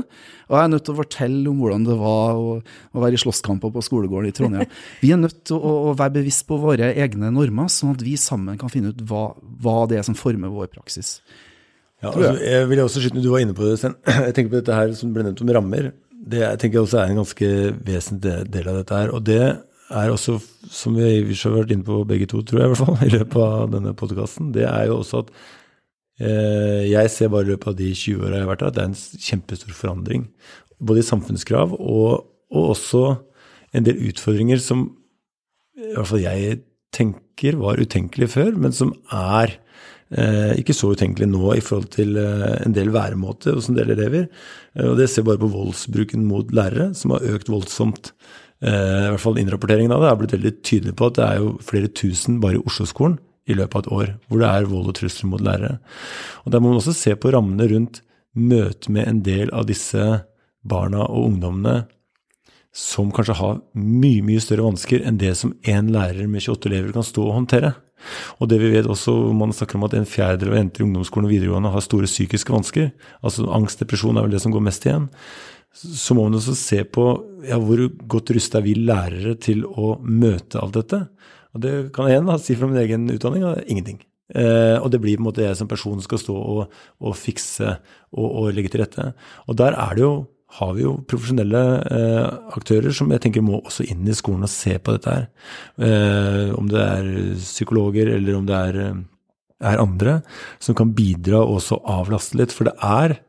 Og 0.49 0.57
jeg 0.57 0.63
er 0.63 0.73
nødt 0.73 0.87
til 0.87 0.95
å 0.95 1.01
fortelle 1.01 1.51
om 1.51 1.61
hvordan 1.61 1.87
det 1.87 1.99
var 2.01 2.41
å, 2.41 2.57
å 2.61 3.05
være 3.05 3.19
i 3.19 3.23
slåsskamper 3.23 3.73
på 3.73 3.85
skolegården 3.89 4.31
i 4.31 4.35
Trondheim. 4.37 4.73
Vi 5.03 5.13
er 5.13 5.21
nødt 5.21 5.43
til 5.49 5.57
å, 5.57 5.77
å 5.91 5.95
være 5.97 6.19
bevisst 6.19 6.47
på 6.49 6.59
våre 6.61 6.93
egne 6.93 7.31
normer, 7.33 7.71
sånn 7.71 7.95
at 7.95 8.03
vi 8.05 8.17
sammen 8.19 8.59
kan 8.61 8.71
finne 8.71 8.91
ut 8.93 9.01
hva, 9.07 9.31
hva 9.61 9.79
det 9.89 9.99
er 9.99 10.05
som 10.07 10.17
former 10.17 10.51
vår 10.53 10.69
praksis. 10.73 11.19
Ja, 12.01 12.09
jeg. 12.09 12.31
altså, 12.31 12.45
jeg 12.49 12.69
vil 12.71 12.81
også 12.81 13.01
skyte, 13.03 13.21
Du 13.21 13.29
var 13.29 13.43
inne 13.43 13.53
på 13.57 13.65
det, 13.67 13.75
Sten. 13.77 13.93
Jeg 14.25 14.33
tenker 14.33 14.55
på 14.55 14.57
dette 14.57 14.77
her 14.77 14.93
som 14.97 15.11
ble 15.13 15.25
nevnt 15.25 15.43
om 15.43 15.51
rammer. 15.53 15.91
Det 16.21 16.41
jeg 16.43 16.59
tenker 16.61 16.83
også 16.83 16.99
er 17.01 17.11
en 17.11 17.21
ganske 17.23 17.49
vesentlig 17.87 18.35
del 18.53 18.69
av 18.69 18.79
dette 18.81 18.97
her. 18.99 19.13
Og 19.15 19.23
det 19.25 19.41
er 19.41 20.11
også, 20.13 20.37
som 20.71 20.95
vi 20.95 21.07
har 21.07 21.55
vært 21.55 21.73
inne 21.73 21.87
på 21.87 22.03
begge 22.07 22.27
to, 22.29 22.43
tror 22.45 22.61
jeg 22.61 22.69
i 22.69 22.73
hvert 22.73 22.83
fall, 22.83 23.01
i 23.07 23.15
løpet 23.15 23.41
av 23.45 23.73
denne 23.73 23.95
podkasten, 23.97 24.53
det 24.55 24.67
er 24.69 24.87
jo 24.91 24.99
også 25.01 25.23
at 25.25 25.33
eh, 26.21 26.83
jeg 26.91 27.11
ser 27.13 27.31
bare 27.33 27.47
i 27.47 27.51
løpet 27.51 27.73
av 27.73 27.79
de 27.79 27.91
20 27.97 28.25
åra 28.27 28.37
jeg 28.37 28.45
har 28.45 28.51
vært 28.53 28.65
her, 28.65 28.73
at 28.73 28.77
det 28.77 28.83
er 28.83 28.91
en 28.91 29.25
kjempestor 29.29 29.77
forandring. 29.77 30.27
Både 30.81 31.03
i 31.03 31.09
samfunnskrav 31.09 31.75
og, 31.77 32.25
og 32.51 32.73
også 32.75 33.05
en 33.77 33.87
del 33.87 34.01
utfordringer 34.09 34.61
som 34.61 34.89
i 35.81 35.93
hvert 35.95 36.09
fall 36.09 36.23
jeg 36.23 36.61
tenker 36.93 37.57
var 37.59 37.79
utenkelig 37.81 38.33
før, 38.35 38.55
men 38.59 38.75
som 38.75 38.91
er 39.15 39.55
ikke 40.11 40.75
så 40.75 40.91
utenkelig 40.91 41.29
nå 41.31 41.53
i 41.55 41.63
forhold 41.63 41.87
til 41.93 42.17
eh, 42.19 42.57
en 42.65 42.75
del 42.75 42.91
væremåter 42.91 43.55
hos 43.55 43.69
en 43.71 43.77
del 43.77 43.93
elever. 43.93 44.27
Eh, 44.75 44.87
og 44.89 44.97
Det 44.99 45.07
ser 45.09 45.23
bare 45.27 45.39
på 45.39 45.51
voldsbruken 45.51 46.25
mot 46.27 46.51
lærere, 46.51 46.91
som 46.97 47.15
har 47.15 47.23
økt 47.23 47.51
voldsomt. 47.51 48.11
Eh, 48.61 49.07
I 49.07 49.11
hvert 49.13 49.23
fall 49.23 49.39
innrapporteringen 49.39 49.93
av 49.95 50.03
det 50.03 50.09
har 50.11 50.19
blitt 50.19 50.35
veldig 50.35 50.55
tydelig 50.67 50.95
på 50.99 51.07
at 51.07 51.17
det 51.17 51.27
er 51.27 51.39
jo 51.39 51.53
flere 51.63 51.87
tusen 51.87 52.41
bare 52.43 52.59
i 52.59 52.63
Oslo-skolen 52.65 53.19
i 53.49 53.55
løpet 53.57 53.73
av 53.73 53.81
et 53.81 53.93
år 53.95 54.11
hvor 54.27 54.41
det 54.41 54.49
er 54.51 54.67
vold 54.69 54.91
og 54.91 54.97
trusler 54.99 55.31
mot 55.31 55.41
lærere. 55.41 55.79
Og 56.45 56.51
Der 56.51 56.59
må 56.59 56.69
man 56.69 56.81
også 56.81 56.93
se 56.93 57.15
på 57.15 57.31
rammene 57.33 57.69
rundt 57.71 58.03
møtet 58.35 58.89
med 58.89 59.07
en 59.07 59.23
del 59.25 59.49
av 59.51 59.65
disse 59.67 60.03
barna 60.61 61.07
og 61.07 61.31
ungdommene 61.31 61.85
som 62.71 63.09
kanskje 63.11 63.35
har 63.35 63.57
mye 63.75 64.23
mye 64.23 64.39
større 64.43 64.63
vansker 64.63 65.03
enn 65.03 65.17
det 65.19 65.33
som 65.35 65.51
én 65.67 65.89
lærer 65.91 66.29
med 66.31 66.45
28 66.45 66.69
elever 66.69 66.93
kan 66.95 67.03
stå 67.03 67.25
og 67.25 67.35
håndtere. 67.41 67.73
Og 68.39 68.49
det 68.51 68.59
vi 68.61 68.73
vet 68.73 68.89
også, 68.89 69.13
man 69.37 69.53
snakker 69.55 69.79
om 69.79 69.87
at 69.87 69.95
en 69.97 70.09
fjerdedel 70.09 70.53
av 70.53 70.59
jenter 70.59 70.83
i 70.83 70.87
ungdomsskolen 70.87 71.29
og 71.29 71.33
videregående 71.33 71.71
har 71.73 71.85
store 71.85 72.09
psykiske 72.09 72.53
vansker, 72.53 72.91
altså 73.21 73.47
angst, 73.55 73.81
depresjon 73.83 74.19
er 74.19 74.27
vel 74.27 74.35
det 74.35 74.43
som 74.43 74.53
går 74.53 74.65
mest 74.67 74.87
igjen, 74.87 75.09
så 75.71 76.15
må 76.17 76.25
man 76.27 76.35
også 76.35 76.55
se 76.59 76.81
på 76.83 77.05
ja, 77.47 77.57
hvor 77.61 77.85
godt 78.11 78.33
rusta 78.35 78.59
er 78.59 78.65
vi 78.65 78.75
lærere 78.75 79.37
til 79.39 79.63
å 79.65 79.95
møte 80.03 80.59
alt 80.59 80.75
dette. 80.75 81.05
Og 81.55 81.63
det 81.63 81.75
kan 81.95 82.07
jeg 82.09 82.17
igjen 82.17 82.31
da, 82.31 82.39
si 82.39 82.57
fra 82.59 82.67
min 82.67 82.81
egen 82.81 83.07
utdanning, 83.13 83.45
ja, 83.45 83.53
ingenting. 83.71 84.01
Eh, 84.31 84.77
og 84.79 84.91
det 84.91 85.01
blir 85.03 85.17
på 85.17 85.23
en 85.23 85.27
måte 85.27 85.43
jeg 85.43 85.57
som 85.59 85.67
person 85.71 85.99
skal 86.03 86.19
stå 86.21 86.35
og, 86.35 86.75
og 87.03 87.15
fikse 87.19 87.67
og, 87.71 88.27
og 88.27 88.51
legge 88.55 88.71
til 88.71 88.83
rette. 88.83 89.11
Og 89.47 89.57
der 89.59 89.75
er 89.79 89.97
det 89.97 90.05
jo 90.05 90.13
har 90.57 90.73
vi 90.75 90.83
jo 90.83 90.97
profesjonelle 91.07 91.61
eh, 91.87 92.27
aktører 92.57 92.91
som 92.95 93.11
jeg 93.13 93.23
tenker 93.23 93.43
må 93.45 93.61
også 93.61 93.85
inn 93.87 94.07
i 94.09 94.15
skolen 94.17 94.47
og 94.47 94.51
se 94.51 94.75
på 94.83 94.95
dette 94.95 95.13
her. 95.15 95.27
Eh, 95.79 96.51
om 96.57 96.67
det 96.71 96.81
er 96.83 97.09
psykologer 97.39 98.11
eller 98.17 98.35
om 98.35 98.47
det 98.49 98.57
er, 98.57 98.79
eh, 98.83 99.01
er 99.71 99.83
andre 99.83 100.19
som 100.59 100.75
kan 100.75 100.91
bidra 100.97 101.39
og 101.45 101.59
også 101.59 101.79
avlaste 101.95 102.39
litt. 102.39 102.55
For 102.55 102.67
det 102.67 102.75
er 102.83 103.19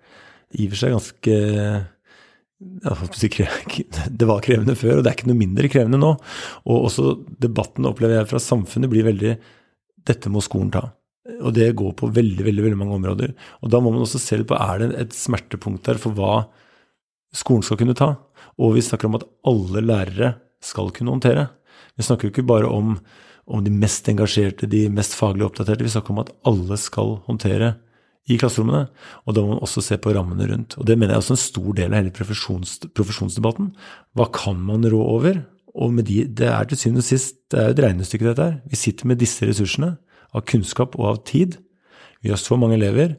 i 0.59 0.67
og 0.67 0.73
for 0.73 0.83
seg 0.83 0.97
ganske 0.97 1.37
ja, 2.63 2.95
Det 4.19 4.29
var 4.29 4.43
krevende 4.45 4.77
før, 4.79 4.99
og 4.99 5.05
det 5.05 5.11
er 5.11 5.17
ikke 5.17 5.31
noe 5.31 5.39
mindre 5.39 5.71
krevende 5.71 6.01
nå. 6.03 6.11
Og 6.67 6.89
også 6.89 7.15
debatten 7.43 7.87
opplever 7.89 8.21
jeg 8.21 8.33
fra 8.33 8.43
samfunnet 8.43 8.91
blir 8.91 9.07
veldig 9.07 9.37
Dette 10.03 10.31
må 10.35 10.43
skolen 10.43 10.73
ta. 10.75 10.89
Og 11.39 11.55
det 11.55 11.69
går 11.79 11.93
på 11.95 12.09
veldig, 12.11 12.43
veldig, 12.49 12.63
veldig 12.65 12.79
mange 12.81 12.97
områder. 12.99 13.35
Og 13.63 13.71
da 13.71 13.79
må 13.79 13.93
man 13.95 14.03
også 14.03 14.19
se 14.19 14.41
litt 14.41 14.51
på 14.51 14.59
er 14.59 14.83
det 14.83 14.89
et 14.99 15.15
smertepunkt 15.15 15.87
der 15.87 16.01
for 16.03 16.19
hva 16.19 16.33
skolen 17.37 17.65
skal 17.67 17.81
kunne 17.81 17.97
ta. 17.99 18.15
Og 18.61 18.77
vi 18.77 18.85
snakker 18.85 19.09
om 19.09 19.19
at 19.19 19.27
alle 19.49 19.85
lærere 19.85 20.35
skal 20.63 20.93
kunne 20.95 21.15
håndtere. 21.15 21.49
Vi 21.97 22.07
snakker 22.07 22.29
jo 22.29 22.33
ikke 22.35 22.47
bare 22.49 22.69
om, 22.71 22.97
om 23.47 23.65
de 23.65 23.73
mest 23.73 24.09
engasjerte, 24.09 24.69
de 24.71 24.87
mest 24.93 25.17
faglig 25.19 25.47
oppdaterte. 25.47 25.85
Vi 25.85 25.93
snakker 25.93 26.15
om 26.15 26.23
at 26.25 26.33
alle 26.49 26.79
skal 26.81 27.19
håndtere 27.27 27.75
i 28.31 28.37
klasserommene. 28.39 28.87
Og 29.27 29.35
da 29.35 29.43
må 29.43 29.55
man 29.55 29.65
også 29.65 29.83
se 29.85 29.99
på 30.01 30.13
rammene 30.15 30.47
rundt. 30.51 30.77
Og 30.79 30.87
det 30.87 30.97
mener 30.99 31.15
jeg 31.15 31.21
er 31.21 31.25
også 31.25 31.37
en 31.37 31.43
stor 31.45 31.73
del 31.79 31.91
av 31.91 31.99
hele 32.01 32.15
profesjons, 32.15 32.77
profesjonsdebatten. 32.95 33.73
Hva 34.19 34.29
kan 34.35 34.61
man 34.63 34.87
rå 34.87 35.01
over? 35.17 35.43
Og 35.73 35.97
de, 36.05 36.23
det 36.29 36.49
er 36.53 36.69
til 36.69 36.79
syvende 36.79 37.03
og 37.03 37.09
sist 37.09 37.39
det 37.53 37.59
er 37.59 37.71
jo 37.71 37.77
et 37.77 37.85
regnestykke, 37.87 38.29
dette 38.29 38.49
her. 38.49 38.59
Vi 38.69 38.79
sitter 38.79 39.09
med 39.09 39.21
disse 39.21 39.49
ressursene 39.49 39.95
av 40.33 40.45
kunnskap 40.49 40.97
og 41.01 41.09
av 41.09 41.23
tid. 41.29 41.59
Vi 42.23 42.31
har 42.33 42.41
så 42.41 42.59
mange 42.61 42.77
elever, 42.79 43.17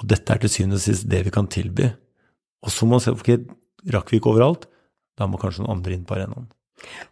og 0.00 0.08
dette 0.10 0.32
er 0.32 0.42
til 0.42 0.52
syvende 0.52 0.80
og 0.80 0.84
sist 0.84 1.06
det 1.08 1.22
vi 1.26 1.32
kan 1.32 1.48
tilby. 1.52 1.92
Og 2.66 2.74
så 2.74 2.86
må 2.86 2.96
man 2.96 3.04
se 3.04 3.14
ok, 3.14 3.32
rakk 3.94 4.12
vi 4.12 4.20
ikke 4.20 4.34
overalt, 4.34 4.66
da 5.16 5.28
må 5.30 5.40
kanskje 5.40 5.64
noen 5.64 5.78
andre 5.78 5.96
inn 5.96 6.06
på 6.06 6.18
arenaen. 6.18 6.50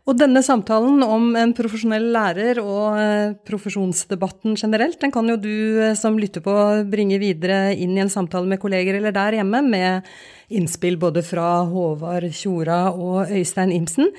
Og 0.05 0.19
denne 0.21 0.43
samtalen 0.45 1.01
om 1.07 1.31
en 1.40 1.55
profesjonell 1.57 2.11
lærer 2.12 2.59
og 2.61 2.99
eh, 3.01 3.33
profesjonsdebatten 3.49 4.59
generelt, 4.61 4.99
den 5.01 5.12
kan 5.14 5.29
jo 5.31 5.38
du 5.40 5.81
eh, 5.81 5.95
som 5.97 6.19
lytter 6.21 6.45
på 6.45 6.55
bringe 6.93 7.17
videre 7.23 7.73
inn 7.73 7.97
i 7.97 8.03
en 8.05 8.12
samtale 8.12 8.49
med 8.51 8.61
kolleger 8.61 8.99
eller 8.99 9.14
der 9.17 9.38
hjemme, 9.38 9.62
med 9.64 10.11
innspill 10.53 10.99
både 11.01 11.25
fra 11.25 11.62
Håvard 11.71 12.29
Tjora 12.37 12.83
og 12.93 13.33
Øystein 13.33 13.73
Imsen. 13.73 14.12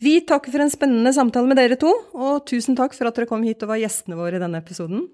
Vi 0.00 0.18
takker 0.28 0.52
for 0.52 0.64
en 0.64 0.72
spennende 0.72 1.12
samtale 1.16 1.48
med 1.48 1.58
dere 1.60 1.80
to, 1.80 1.90
og 2.16 2.44
tusen 2.48 2.76
takk 2.76 2.92
for 2.96 3.08
at 3.08 3.16
dere 3.16 3.28
kom 3.28 3.42
hit 3.44 3.64
og 3.64 3.72
var 3.72 3.80
gjestene 3.80 4.20
våre 4.20 4.36
i 4.36 4.42
denne 4.42 4.60
episoden. 4.60 5.08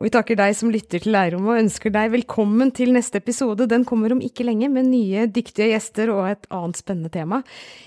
Og 0.00 0.06
vi 0.06 0.12
takker 0.14 0.38
deg 0.40 0.54
som 0.56 0.70
lytter 0.72 1.02
til 1.04 1.12
Lærerrommet 1.12 1.52
og 1.52 1.58
ønsker 1.60 1.92
deg 1.92 2.14
velkommen 2.14 2.70
til 2.72 2.94
neste 2.94 3.20
episode. 3.20 3.66
Den 3.68 3.84
kommer 3.84 4.14
om 4.14 4.22
ikke 4.24 4.46
lenge 4.48 4.70
med 4.72 4.88
nye 4.88 5.26
dyktige 5.28 5.74
gjester 5.74 6.08
og 6.14 6.22
et 6.30 6.48
annet 6.48 6.80
spennende 6.80 7.12
tema. 7.12 7.42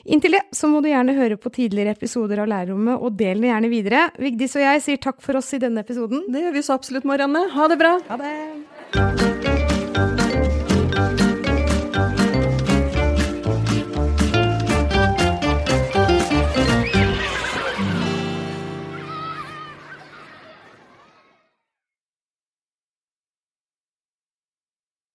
Inntil 0.06 0.38
det 0.38 0.43
så 0.54 0.69
må 0.69 0.84
du 0.86 0.91
gjerne 0.91 1.17
høre 1.17 1.39
på 1.41 1.49
tidligere 1.58 1.97
episoder 1.97 2.43
av 2.43 2.52
Lærerrommet 2.54 3.02
og 3.02 3.17
del 3.17 3.41
den 3.41 3.49
gjerne 3.49 3.71
videre. 3.73 4.04
Vigdis 4.21 4.54
og 4.60 4.62
jeg 4.62 4.84
sier 4.86 5.02
takk 5.02 5.26
for 5.26 5.41
oss 5.41 5.49
i 5.58 5.62
denne 5.63 5.82
episoden. 5.82 6.28
Det 6.30 6.45
gjør 6.45 6.54
vi 6.60 6.67
så 6.69 6.78
absolutt, 6.78 7.10
Marianne. 7.10 7.47
Ha 7.58 7.71
det 7.73 7.82
bra. 7.82 7.97
Ha 8.12 8.21
det! 8.21 9.42